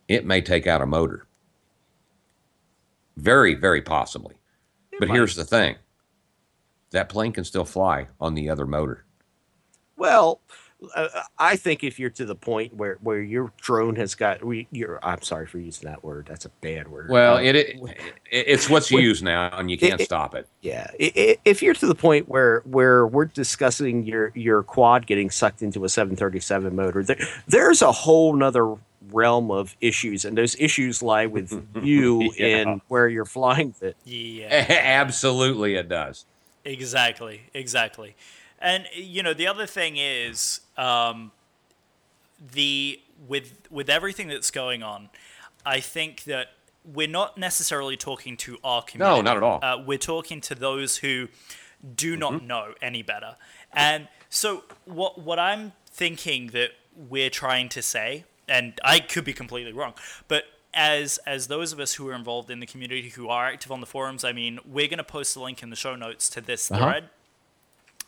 [0.08, 1.26] it may take out a motor.
[3.18, 4.36] Very, very possibly.
[5.00, 5.16] But might.
[5.16, 5.78] here's the thing
[6.92, 9.06] that plane can still fly on the other motor.
[9.98, 10.42] Well,
[10.96, 11.08] uh,
[11.38, 14.40] I think if you're to the point where, where your drone has got,
[14.72, 16.28] you're, I'm sorry for using that word.
[16.28, 17.10] That's a bad word.
[17.10, 17.98] Well, uh, it, it,
[18.32, 20.48] it's what's used now, and you can't it, stop it.
[20.62, 25.62] Yeah, if you're to the point where where we're discussing your your quad getting sucked
[25.62, 27.18] into a 737 motor, there,
[27.48, 28.76] there's a whole nother
[29.12, 32.58] realm of issues, and those issues lie with you yeah.
[32.58, 33.98] and where you're flying it.
[34.06, 36.26] Yeah, absolutely, it does.
[36.64, 38.16] Exactly, exactly.
[38.62, 41.32] And you know, the other thing is um,
[42.54, 45.10] the with with everything that's going on,
[45.66, 46.48] I think that
[46.86, 49.18] we're not necessarily talking to our community.
[49.18, 49.60] No, not at all.
[49.62, 51.28] Uh, we're talking to those who
[51.96, 52.48] do not mm-hmm.
[52.48, 53.36] know any better.
[53.74, 59.34] And so, what what I'm thinking that we're trying to say and I could be
[59.34, 59.94] completely wrong,
[60.28, 63.72] but as as those of us who are involved in the community who are active
[63.72, 66.30] on the forums, I mean, we're going to post a link in the show notes
[66.32, 66.84] to this uh-huh.
[66.84, 67.10] thread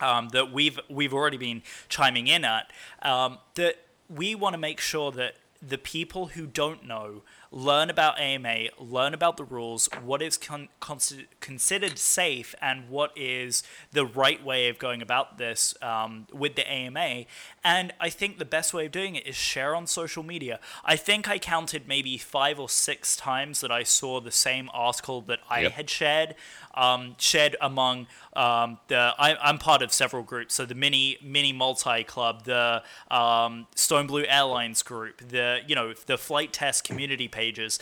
[0.01, 2.71] um, that we've we've already been chiming in at.
[3.01, 3.77] Um, that
[4.09, 7.21] we want to make sure that the people who don't know
[7.51, 10.99] learn about AMA, learn about the rules, what is con- con-
[11.41, 16.69] considered safe, and what is the right way of going about this um, with the
[16.69, 17.25] AMA.
[17.63, 20.59] And I think the best way of doing it is share on social media.
[20.85, 25.21] I think I counted maybe five or six times that I saw the same article
[25.21, 25.71] that I yep.
[25.73, 26.35] had shared
[26.75, 29.13] um, shared among um, the.
[29.17, 34.07] I, am part of several groups, so the mini mini multi club, the um, Stone
[34.07, 37.79] Blue Airlines group, the you know the Flite Test community pages.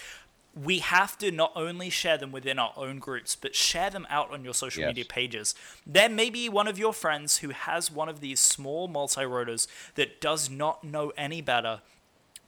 [0.55, 4.31] We have to not only share them within our own groups, but share them out
[4.31, 4.89] on your social yes.
[4.89, 5.53] media pages.
[5.85, 9.67] There may be one of your friends who has one of these small multi rotors
[9.95, 11.81] that does not know any better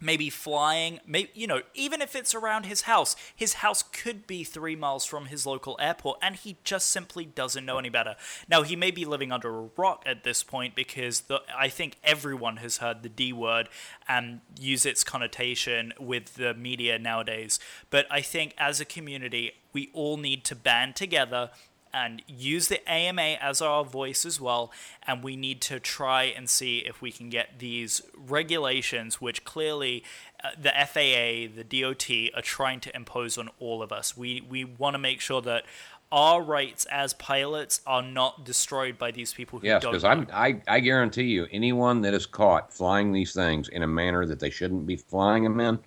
[0.02, 4.43] maybe flying maybe you know even if it's around his house his house could be
[4.43, 8.16] three miles from his local airport and he just simply doesn't know any better.
[8.49, 11.97] Now he may be living under a rock at this point because the, i think
[12.04, 13.70] everyone has heard the d word
[14.08, 17.60] and use its connotation with the media nowadays.
[17.89, 21.52] But i think as a community we all need to band together
[21.94, 24.72] and use the AMA as our voice as well.
[25.06, 30.04] And we need to try and see if we can get these regulations, which clearly
[30.44, 34.16] uh, the FAA, the DOT are trying to impose on all of us.
[34.18, 35.66] We we want to make sure that
[36.12, 39.92] our rights as pilots are not destroyed by these people who yes, don't.
[39.92, 43.88] because I'm I, I guarantee you, anyone that is caught flying these things in a
[43.88, 45.80] manner that they shouldn't be flying them in,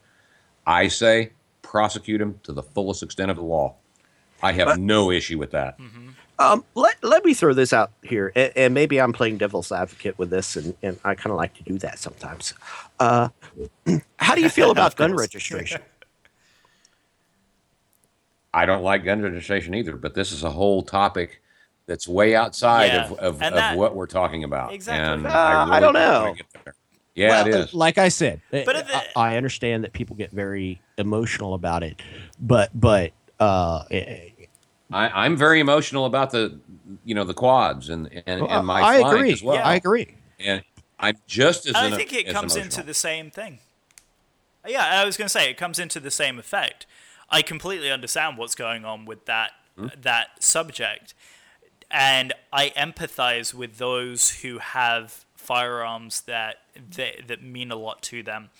[0.67, 1.33] I say
[1.63, 3.75] prosecute them to the fullest extent of the law.
[4.43, 5.79] I have but, no issue with that.
[5.79, 6.11] Mm-hmm.
[6.39, 10.19] Um, let, let me throw this out here, and, and, maybe I'm playing devil's advocate
[10.19, 12.55] with this, and, and I kind of like to do that sometimes.
[12.99, 13.29] Uh,
[14.17, 15.81] how do you feel about gun registration?
[18.55, 21.41] I don't like gun registration either, but this is a whole topic
[21.87, 23.05] that's way outside yeah.
[23.05, 24.73] of, of, that, of, what we're talking about.
[24.73, 25.13] Exactly.
[25.13, 26.35] And uh, I, really I, don't know.
[27.15, 27.75] Yeah, well, it is.
[27.75, 32.01] Like I said, but I, I, understand that people get very emotional about it,
[32.41, 33.85] but but uh,
[34.91, 36.59] I, am very emotional about the,
[37.05, 39.33] you know, the quads and and, well, and my I flying agree.
[39.33, 39.57] as well.
[39.57, 39.67] Yeah.
[39.67, 40.15] I agree.
[40.39, 40.63] And
[40.99, 41.75] I'm just as.
[41.75, 43.59] I think it comes into the same thing.
[44.67, 46.87] Yeah, I was going to say it comes into the same effect.
[47.29, 49.89] I completely understand what's going on with that hmm?
[50.01, 51.15] that subject,
[51.91, 56.57] and I empathize with those who have firearms that
[56.97, 58.51] that, that mean a lot to them.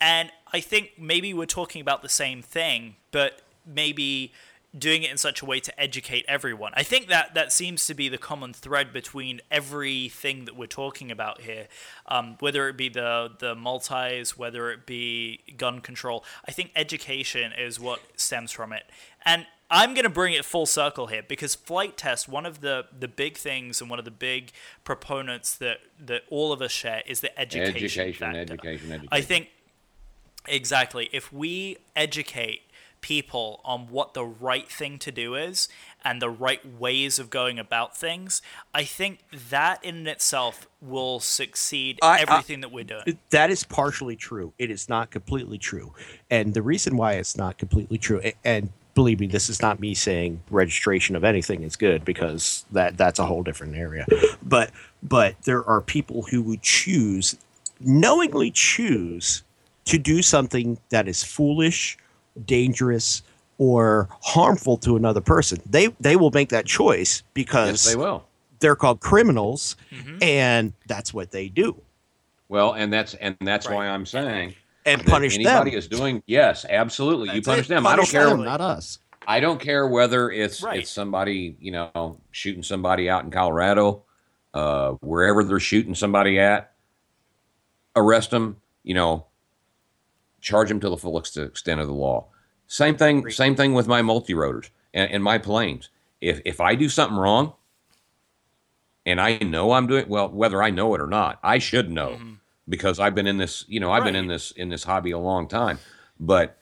[0.00, 4.32] And I think maybe we're talking about the same thing, but maybe
[4.76, 6.72] doing it in such a way to educate everyone.
[6.76, 11.10] I think that that seems to be the common thread between everything that we're talking
[11.10, 11.68] about here,
[12.06, 16.24] um, whether it be the the multis, whether it be gun control.
[16.46, 18.84] I think education is what stems from it,
[19.24, 22.86] and I'm going to bring it full circle here because Flite Test, one of the,
[22.98, 24.50] the big things and one of the big
[24.82, 27.76] proponents that, that all of us share is the education.
[27.76, 29.08] Education, education, education.
[29.12, 29.50] I think
[30.46, 31.10] exactly.
[31.12, 32.62] If we educate
[33.08, 35.66] people on what the right thing to do is
[36.04, 38.42] and the right ways of going about things,
[38.74, 43.18] I think that in itself will succeed I, everything I, that we're doing.
[43.30, 44.52] That is partially true.
[44.58, 45.94] It is not completely true.
[46.28, 49.94] And the reason why it's not completely true, and believe me, this is not me
[49.94, 54.06] saying registration of anything is good because that that's a whole different area.
[54.42, 54.70] But
[55.02, 57.38] but there are people who would choose
[57.80, 59.44] knowingly choose
[59.86, 61.96] to do something that is foolish
[62.46, 63.22] dangerous
[63.58, 65.60] or harmful to another person.
[65.66, 68.24] They they will make that choice because yes, they will.
[68.60, 70.18] They're called criminals, mm-hmm.
[70.22, 71.80] and that's what they do.
[72.48, 73.74] Well, and that's and that's right.
[73.74, 74.54] why I'm saying
[74.88, 75.62] and punish anybody them.
[75.62, 77.26] Anybody is doing yes, absolutely.
[77.26, 77.68] That's you punish it.
[77.68, 77.82] them.
[77.84, 78.98] Punish I don't care, them, not us.
[79.26, 80.80] I don't care whether it's right.
[80.80, 84.04] it's somebody you know shooting somebody out in Colorado,
[84.54, 86.72] uh, wherever they're shooting somebody at.
[87.96, 88.56] Arrest them.
[88.82, 89.26] You know,
[90.40, 92.26] charge them to the full extent of the law.
[92.66, 93.28] Same thing.
[93.30, 95.88] Same thing with my multi rotors and, and, my planes.
[96.20, 97.54] If if I do something wrong,
[99.06, 102.10] and I know I'm doing well, whether I know it or not, I should know
[102.10, 102.34] mm-hmm.
[102.68, 103.64] because I've been in this.
[103.68, 104.12] You know, I've right.
[104.12, 105.78] been in this in this hobby a long time.
[106.20, 106.58] But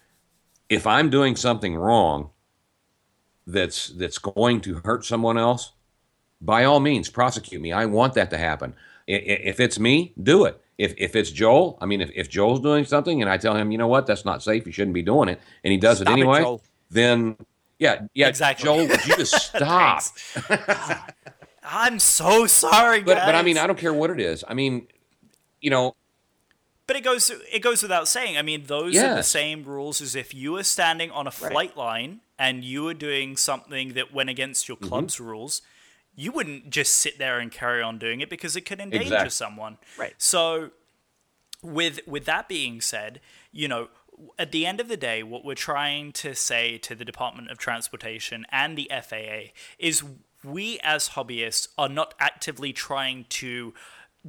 [0.68, 2.30] if I'm doing something wrong,
[3.46, 5.72] that's that's going to hurt someone else,
[6.40, 7.72] by all means, prosecute me.
[7.72, 8.74] I want that to happen.
[9.06, 10.60] If it's me, do it.
[10.78, 13.70] If, if it's Joel, I mean, if, if Joel's doing something and I tell him,
[13.70, 16.08] you know what, that's not safe, you shouldn't be doing it, and he does stop
[16.08, 16.60] it anyway, it,
[16.90, 17.36] then
[17.78, 18.64] yeah, yeah, exactly.
[18.64, 20.02] Joel, would you just stop?
[21.62, 24.44] I'm so sorry, but, but I mean, I don't care what it is.
[24.46, 24.86] I mean,
[25.60, 25.94] you know,
[26.86, 28.36] but it goes it goes without saying.
[28.36, 29.04] I mean, those yes.
[29.04, 31.76] are the same rules as if you were standing on a flight right.
[31.76, 34.88] line and you were doing something that went against your mm-hmm.
[34.88, 35.26] club's mm-hmm.
[35.26, 35.62] rules
[36.16, 39.30] you wouldn't just sit there and carry on doing it because it could endanger exactly.
[39.30, 39.78] someone.
[39.98, 40.14] Right.
[40.18, 40.70] So
[41.62, 43.20] with with that being said,
[43.52, 43.88] you know,
[44.38, 47.58] at the end of the day, what we're trying to say to the Department of
[47.58, 50.02] Transportation and the FAA is
[50.42, 53.74] we as hobbyists are not actively trying to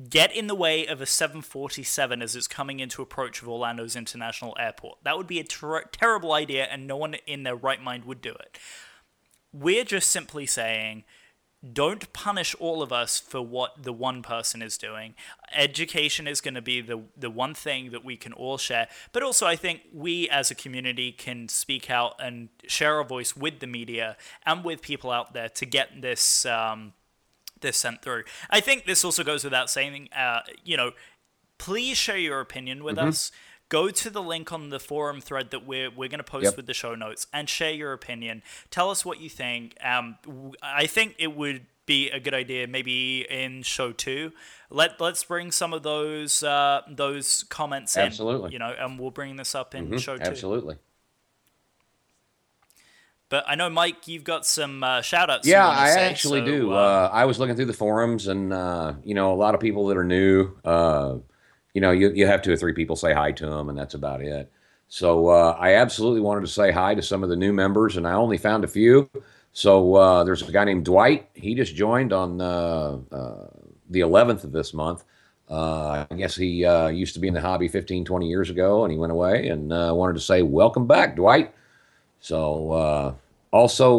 [0.10, 4.56] get in the way of a 747 as it's coming into approach of Orlando's International
[4.60, 5.00] Airport.
[5.04, 8.22] That would be a ter- terrible idea, and no one in their right mind would
[8.22, 8.60] do it.
[9.52, 11.04] We're just simply saying
[11.74, 15.16] don't punish all of us for what the one person is doing.
[15.56, 18.88] Education is going to be the the one thing that we can all share.
[19.12, 23.36] But also I think we as a community can speak out and share our voice
[23.36, 26.94] with the media and with people out there to get this um,
[27.62, 28.24] this sent through.
[28.50, 30.92] I think this also goes without saying, uh, you know,
[31.58, 33.10] please share your opinion with mm-hmm.
[33.10, 33.32] us
[33.70, 36.58] go to the link on the forum thread that we're we're going to post yep.
[36.58, 38.44] with the show notes and share your opinion.
[38.70, 39.76] Tell us what you think.
[39.84, 40.18] Um,
[40.62, 44.34] I think it would be a good idea maybe in show two.
[44.70, 48.04] Let let's bring some of those uh, those comments absolutely.
[48.06, 48.34] in.
[48.34, 48.54] Absolutely.
[48.54, 49.98] You know, and we'll bring this up in mm-hmm.
[49.98, 50.24] show two.
[50.24, 50.78] Absolutely.
[53.30, 55.46] But I know, Mike, you've got some uh, shout outs.
[55.46, 56.72] Yeah, I say, actually so, do.
[56.72, 59.60] Uh, uh, I was looking through the forums, and, uh, you know, a lot of
[59.60, 61.18] people that are new, uh,
[61.74, 63.94] you know, you, you have two or three people say hi to them, and that's
[63.94, 64.52] about it.
[64.90, 68.08] So uh, I absolutely wanted to say hi to some of the new members, and
[68.08, 69.10] I only found a few.
[69.52, 71.30] So uh, there's a guy named Dwight.
[71.34, 73.48] He just joined on uh, uh
[73.90, 75.06] the 11th of this month.
[75.50, 78.84] Uh, I guess he uh, used to be in the hobby 15, 20 years ago,
[78.84, 79.48] and he went away.
[79.48, 81.54] And I wanted to say welcome back, Dwight.
[82.20, 83.16] So
[83.52, 83.96] also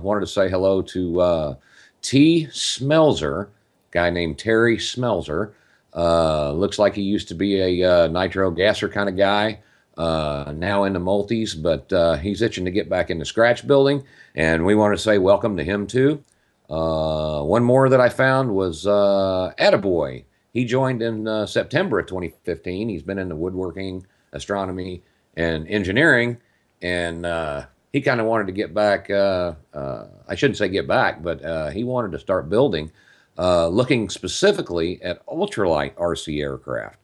[0.00, 1.56] wanted to say hello to
[2.02, 2.46] T.
[2.50, 3.48] Smelzer,
[3.92, 5.52] guy named Terry Smelzer.
[5.94, 9.60] Looks like he used to be a nitro gasser kind of guy
[9.96, 14.64] uh, now into multis, but uh, he's itching to get back into scratch building, and
[14.64, 16.22] we want to say welcome to him too.
[16.70, 20.24] Uh, one more that I found was uh, Attaboy.
[20.52, 22.88] He joined in uh, September of 2015.
[22.88, 25.02] He's been into woodworking, astronomy,
[25.36, 26.38] and engineering,
[26.80, 29.10] and uh, he kind of wanted to get back.
[29.10, 32.90] Uh, uh, I shouldn't say get back, but uh, he wanted to start building,
[33.38, 36.98] uh, looking specifically at ultralight RC aircraft.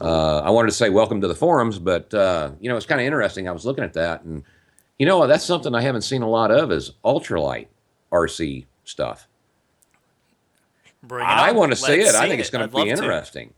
[0.00, 3.00] Uh, I wanted to say welcome to the forums, but uh, you know it's kind
[3.00, 3.48] of interesting.
[3.48, 4.42] I was looking at that, and
[4.98, 7.68] you know that's something I haven't seen a lot of is ultralight
[8.10, 9.28] RC stuff.
[11.10, 12.14] I want to see it.
[12.14, 12.40] I think it.
[12.40, 13.52] it's going to be interesting.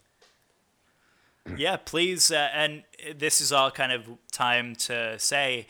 [1.46, 1.56] To.
[1.56, 2.30] Yeah, please.
[2.30, 2.84] Uh, and
[3.14, 5.66] this is all kind of time to say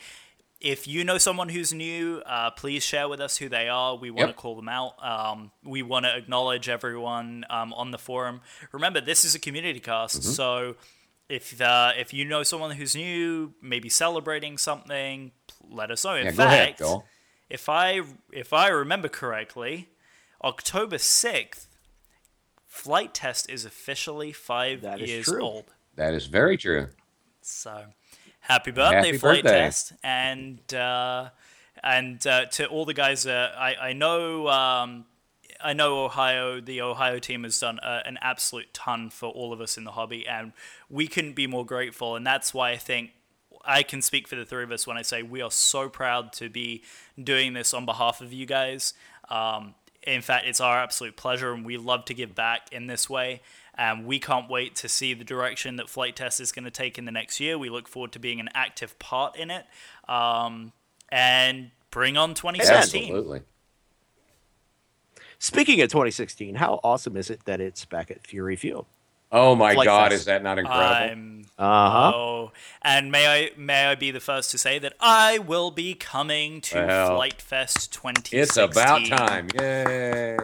[0.65, 3.95] if you know someone who's new, uh, please share with us who they are.
[3.95, 4.35] We want yep.
[4.35, 4.95] to call them out.
[5.01, 8.41] Um, we want to acknowledge everyone um, on the forum.
[8.71, 10.31] Remember, this is a community cast, mm-hmm.
[10.31, 10.75] so
[11.29, 15.31] if uh, if you know someone who's new, maybe celebrating something,
[15.69, 16.15] let us know.
[16.15, 17.01] In yeah, fact, ahead,
[17.47, 18.01] if I
[18.31, 19.89] if I remember correctly,
[20.43, 21.67] October sixth,
[22.65, 25.65] Flite Test is officially five years old.
[25.95, 26.87] That is very true.
[27.41, 27.85] So
[28.47, 29.59] happy birthday, happy Flite birthday.
[29.59, 31.29] Test, and uh,
[31.83, 33.25] and uh, to all the guys.
[33.25, 34.47] Uh, I I know.
[34.47, 35.05] Um,
[35.63, 39.61] I know Ohio, the Ohio team has done uh, an absolute ton for all of
[39.61, 40.51] us in the hobby, and
[40.89, 42.15] we couldn't be more grateful.
[42.15, 43.11] And that's why I think
[43.63, 46.33] I can speak for the three of us when I say we are so proud
[46.33, 46.83] to be
[47.21, 48.93] doing this on behalf of you guys.
[49.29, 53.09] Um, in fact, it's our absolute pleasure, and we love to give back in this
[53.09, 53.41] way.
[53.77, 56.97] Um, we can't wait to see the direction that Flite Test is going to take
[56.97, 57.57] in the next year.
[57.57, 59.65] We look forward to being an active part in it
[60.07, 60.71] um,
[61.09, 63.03] and bring on 2016.
[63.03, 63.41] Absolutely.
[65.39, 68.85] Speaking of 2016, how awesome is it that it's back at Fury Field?
[69.35, 70.21] Oh my Flite God, Fest.
[70.21, 71.43] is that not incredible?
[71.57, 72.11] uh huh.
[72.15, 75.93] Oh, and may I may I be the first to say that I will be
[75.93, 78.39] coming to well, Flite Fest 2016.
[78.39, 79.49] It's about time!
[79.59, 80.37] Yay!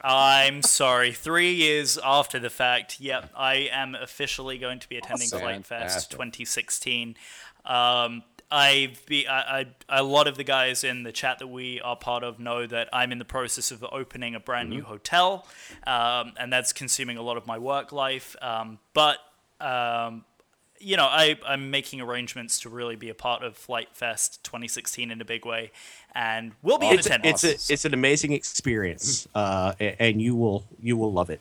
[0.00, 1.12] I'm sorry.
[1.12, 5.40] Three years after the fact, yep, I am officially going to be attending awesome.
[5.40, 7.16] Flite Fest 2016.
[7.64, 8.22] Um,
[8.52, 11.96] I've be I, I, a lot of the guys in the chat that we are
[11.96, 14.78] part of know that I'm in the process of opening a brand mm-hmm.
[14.78, 15.46] new hotel,
[15.86, 18.36] um, and that's consuming a lot of my work life.
[18.42, 19.18] Um, but
[19.60, 20.24] um,
[20.78, 25.10] you know, I, I'm making arrangements to really be a part of Flite Fest 2016
[25.10, 25.70] in a big way,
[26.14, 27.44] and we'll be it's in attendance.
[27.44, 31.40] It's a, it's an amazing experience, uh, and you will you will love it,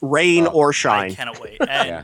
[0.00, 1.10] rain oh, or shine.
[1.10, 1.58] I cannot wait.
[1.68, 2.02] And, yeah.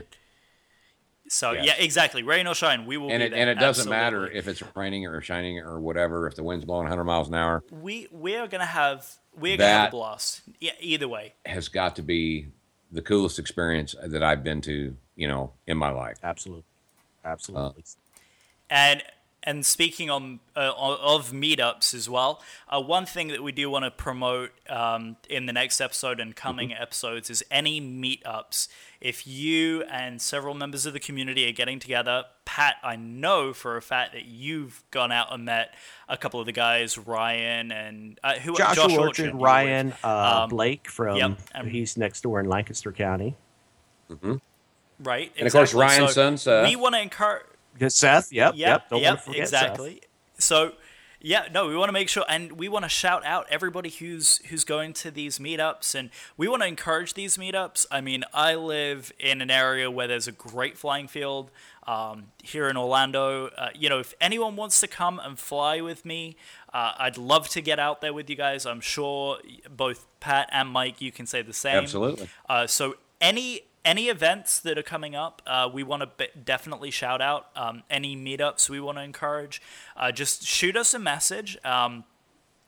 [1.29, 1.65] So yes.
[1.65, 2.23] yeah, exactly.
[2.23, 3.11] Rain or shine, we will.
[3.11, 3.91] And it, and it doesn't Absolutely.
[3.91, 6.25] matter if it's raining or shining or whatever.
[6.27, 9.07] If the wind's blowing 100 miles an hour, we we are gonna have
[9.37, 10.41] we're gonna have a blast.
[10.59, 12.47] Yeah, either way, has got to be
[12.91, 14.95] the coolest experience that I've been to.
[15.15, 16.17] You know, in my life.
[16.23, 16.63] Absolutely,
[17.25, 17.83] absolutely.
[17.83, 19.03] Uh, and
[19.49, 22.39] and speaking on uh, of meetups as well,
[22.69, 26.35] uh, one thing that we do want to promote um, in the next episode and
[26.35, 26.81] coming mm-hmm.
[26.83, 28.67] episodes is any meetups.
[29.01, 33.75] If you and several members of the community are getting together, Pat, I know for
[33.75, 35.73] a fact that you've gone out and met
[36.07, 40.49] a couple of the guys, Ryan and uh, who Joshua Josh Orchard, Ryan, uh, um,
[40.49, 43.35] Blake from yep, he's next door in Lancaster County.
[44.11, 44.35] Mm-hmm.
[45.01, 45.47] Right, and exactly.
[45.47, 46.65] of course Ryan's so son.
[46.65, 47.45] We want to encourage
[47.87, 50.01] Seth, yep, yep, yep, yep exactly.
[50.35, 50.43] Seth.
[50.43, 50.73] So,
[51.21, 54.37] yeah, no, we want to make sure, and we want to shout out everybody who's
[54.47, 57.85] who's going to these meetups, and we want to encourage these meetups.
[57.91, 61.51] I mean, I live in an area where there's a great flying field
[61.85, 63.47] um, here in Orlando.
[63.47, 66.37] Uh, you know, if anyone wants to come and fly with me,
[66.73, 68.65] uh, I'd love to get out there with you guys.
[68.65, 69.39] I'm sure
[69.69, 71.83] both Pat and Mike, you can say the same.
[71.83, 72.29] Absolutely.
[72.47, 77.21] Uh, so any any events that are coming up, uh, we want to definitely shout
[77.23, 77.47] out.
[77.55, 79.63] Um, any meetups we want to encourage,
[79.97, 81.57] uh, just shoot us a message.
[81.65, 82.03] Um,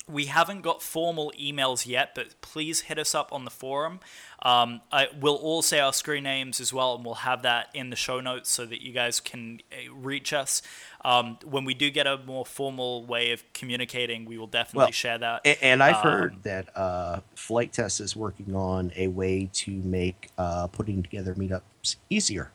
[0.08, 4.00] we haven't got formal emails yet, but please hit us up on the forum.
[4.44, 7.90] Um, I, we'll all say our screen names as well, and we'll have that in
[7.92, 10.62] the show notes so that you guys can uh, reach us.
[11.06, 14.92] Um, when we do get a more formal way of communicating, we will definitely well,
[14.92, 15.42] share that.
[15.46, 19.72] And, and I've um, heard that uh, Flite Test is working on a way to
[19.72, 22.52] make uh, putting together meetups easier.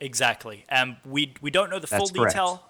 [0.00, 2.34] Exactly, and we we don't know the That's full correct.
[2.34, 2.62] detail.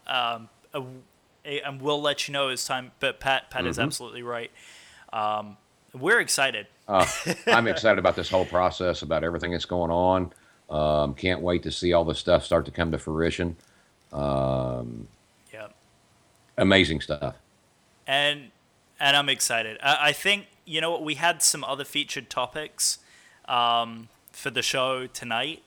[1.48, 2.92] And we'll let you know as time.
[3.00, 3.70] But Pat, Pat mm-hmm.
[3.70, 4.50] is absolutely right.
[5.12, 5.56] Um,
[5.94, 6.66] we're excited.
[6.86, 7.06] uh,
[7.46, 10.32] I'm excited about this whole process, about everything that's going on.
[10.70, 13.56] Um, can't wait to see all the stuff start to come to fruition.
[14.12, 15.08] Um,
[15.52, 15.68] yeah,
[16.58, 17.36] amazing stuff.
[18.06, 18.50] And
[19.00, 19.78] and I'm excited.
[19.82, 22.98] I, I, think you know what we had some other featured topics
[23.46, 25.62] um, for the show tonight.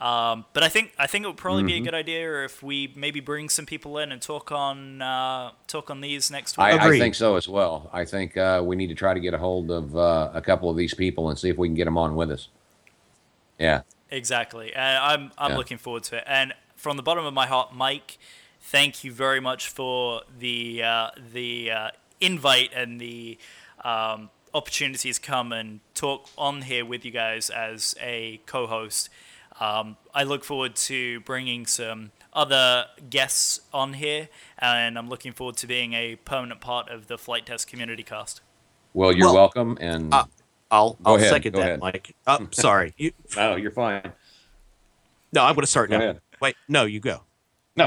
[0.00, 1.66] Um, but I think I think it would probably mm-hmm.
[1.66, 1.84] be a mm-hmm.
[1.84, 6.00] good idea if we maybe bring some people in and talk on uh, talk on
[6.00, 6.64] these next week.
[6.64, 7.90] I, I, think so as well.
[7.92, 10.70] I think uh, we need to try to get a hold of uh, a couple
[10.70, 12.48] of these people and see if we can get them on with us.
[13.58, 14.72] Yeah, exactly.
[14.72, 15.56] And I'm I'm yeah.
[15.58, 16.24] looking forward to it.
[16.26, 18.16] And from the bottom of my heart, Mike,
[18.62, 21.90] thank you very much for the uh, the uh,
[22.22, 23.36] invite and the
[23.84, 29.10] um, opportunities come and talk on here with you guys as a co-host.
[29.60, 34.28] Um, I look forward to bringing some other guests on here,
[34.58, 38.40] and I'm looking forward to being a permanent part of the Flite Test community cast.
[38.94, 40.24] Well, you're well, welcome, and uh,
[40.70, 41.80] I'll I'll ahead, second that, ahead.
[41.80, 42.16] Mike.
[42.26, 42.94] Oh, sorry.
[42.98, 44.12] You, no, you're fine.
[45.32, 46.04] No, I'm going to start go now.
[46.04, 46.20] Ahead.
[46.40, 47.22] Wait, no, you go.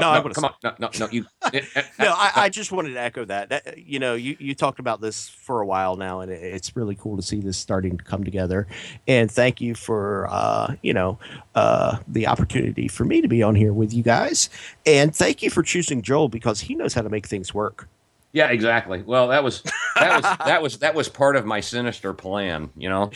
[0.00, 1.26] No, no, no come on, no, no, no, you.
[1.52, 1.60] no,
[2.00, 3.48] I, I, just wanted to echo that.
[3.50, 3.78] that.
[3.78, 7.16] You know, you, you talked about this for a while now, and it's really cool
[7.16, 8.66] to see this starting to come together.
[9.06, 11.18] And thank you for, uh, you know,
[11.54, 14.50] uh, the opportunity for me to be on here with you guys.
[14.86, 17.88] And thank you for choosing Joel because he knows how to make things work.
[18.34, 19.00] Yeah, exactly.
[19.02, 19.62] Well, that was
[19.94, 23.12] that was that was that was part of my sinister plan, you know.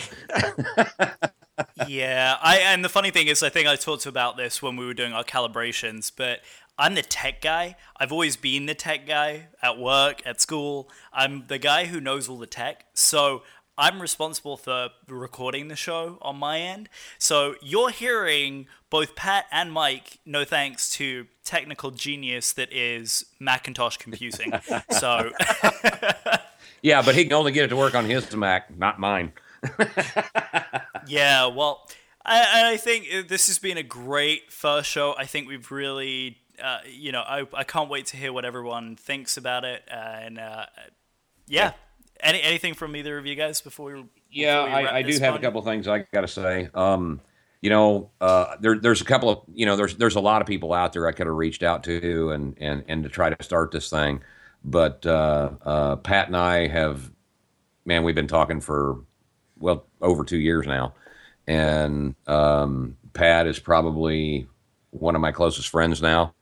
[1.89, 4.87] yeah, I and the funny thing is, I think I talked about this when we
[4.87, 6.39] were doing our calibrations, but
[6.79, 7.77] I'm the tech guy.
[7.97, 10.89] I've always been the tech guy at work, at school.
[11.13, 12.85] I'm the guy who knows all the tech.
[12.95, 13.43] So
[13.77, 16.89] I'm responsible for recording the show on my end.
[17.19, 23.97] So you're hearing both Pat and Mike, no thanks to technical genius that is Macintosh
[23.97, 24.53] computing.
[24.91, 25.33] so.
[26.83, 29.33] yeah, but he can only get it to work on his Mac, not mine.
[31.09, 31.89] yeah, well,
[32.25, 35.15] I, I think uh, this has been a great first show.
[35.17, 38.97] I think we've really uh, you know, I, I can't wait to hear what everyone
[38.97, 39.83] thinks about it.
[39.89, 40.67] And uh,
[41.47, 41.73] yeah.
[42.21, 44.05] Any anything from either of you guys before we?
[44.31, 46.69] Yeah, we I, I do have a couple things I got to say.
[46.75, 47.21] Um,
[47.61, 50.49] you know, uh, there, there's a couple of you know, there's there's a lot of
[50.49, 53.43] people out there I could have reached out to and and and to try to
[53.43, 54.23] start this thing,
[54.65, 57.11] but uh, uh, Pat and I have,
[57.85, 59.05] man, we've been talking for
[59.59, 60.95] well over two years now,
[61.47, 64.49] and um, Pat is probably
[64.91, 66.35] one of my closest friends now.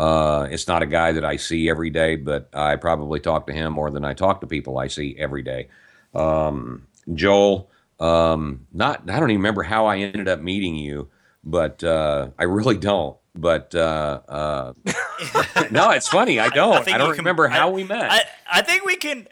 [0.00, 3.52] Uh, it's not a guy that I see every day, but I probably talk to
[3.52, 5.68] him more than I talk to people I see every day.
[6.14, 11.10] Um, Joel, um, not I don't even remember how I ended up meeting you,
[11.44, 13.18] but uh, I really don't.
[13.34, 14.72] But uh, uh
[15.70, 16.40] no, it's funny.
[16.40, 16.88] I don't.
[16.88, 18.10] I, I don't remember can, how I, we met.
[18.10, 19.28] I, I, think we can.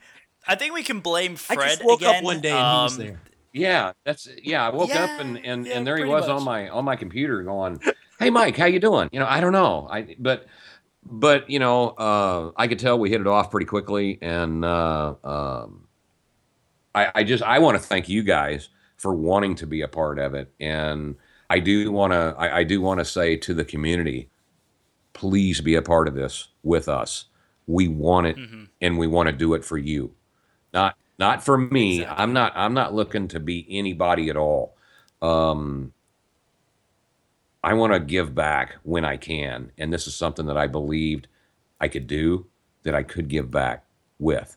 [0.46, 1.60] I think we can blame Fred.
[1.60, 2.16] I just woke again.
[2.16, 3.20] up one day and um, he was um, there.
[3.54, 4.66] Yeah, that's yeah.
[4.66, 6.36] I woke yeah, up and and, yeah, and there he was much.
[6.36, 7.80] on my on my computer going,
[8.18, 9.88] "Hey, Mike, how you doing?" You know, I don't know.
[9.90, 10.46] I but
[11.10, 15.14] but you know, uh, I could tell we hit it off pretty quickly, and uh,
[15.24, 15.88] um,
[16.94, 20.18] I, I, just I want to thank you guys for wanting to be a part
[20.18, 21.16] of it, and
[21.48, 24.28] I do want to I, I, do want to say to the community,
[25.12, 27.26] please be a part of this with us.
[27.66, 28.64] We want it, mm-hmm.
[28.80, 30.14] and we want to do it for you,
[30.74, 32.00] not not for me.
[32.00, 32.22] Exactly.
[32.22, 34.76] I'm not I'm not looking to be anybody at all.
[35.22, 35.92] Um,
[37.68, 39.72] I want to give back when I can.
[39.76, 41.28] And this is something that I believed
[41.78, 42.46] I could do,
[42.84, 43.84] that I could give back
[44.18, 44.56] with.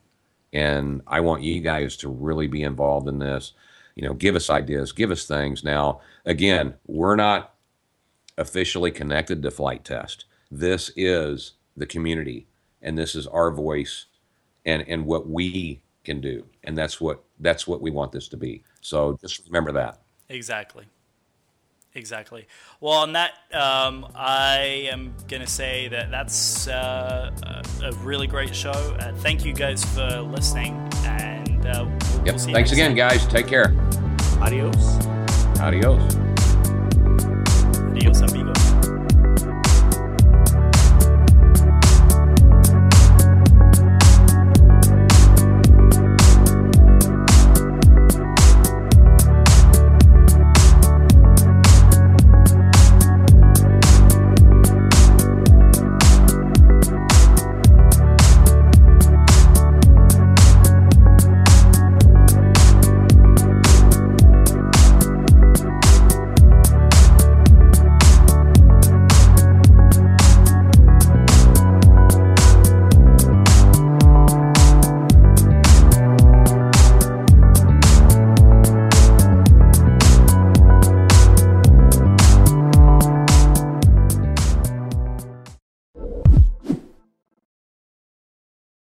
[0.54, 3.52] And I want you guys to really be involved in this.
[3.96, 5.62] You know, give us ideas, give us things.
[5.62, 7.54] Now, again, we're not
[8.38, 10.24] officially connected to Flite Test.
[10.50, 12.48] This is the community,
[12.82, 14.06] and this is our voice
[14.66, 16.46] and, and what we can do.
[16.64, 18.64] And that's what that's what we want this to be.
[18.80, 20.00] So just remember that.
[20.30, 20.86] Exactly.
[21.94, 22.48] Exactly.
[22.80, 27.32] Well, on that, um, I am going to say that that's uh,
[27.84, 28.72] a, really great show.
[28.72, 30.76] Uh, thank you guys for listening.
[31.04, 32.36] And uh, we'll, yep.
[32.36, 33.10] we'll thanks again, time.
[33.10, 33.28] guys.
[33.28, 33.76] Take care.
[34.40, 35.06] Adios.
[35.60, 36.16] Adios.
[37.92, 38.51] Adios, amigos.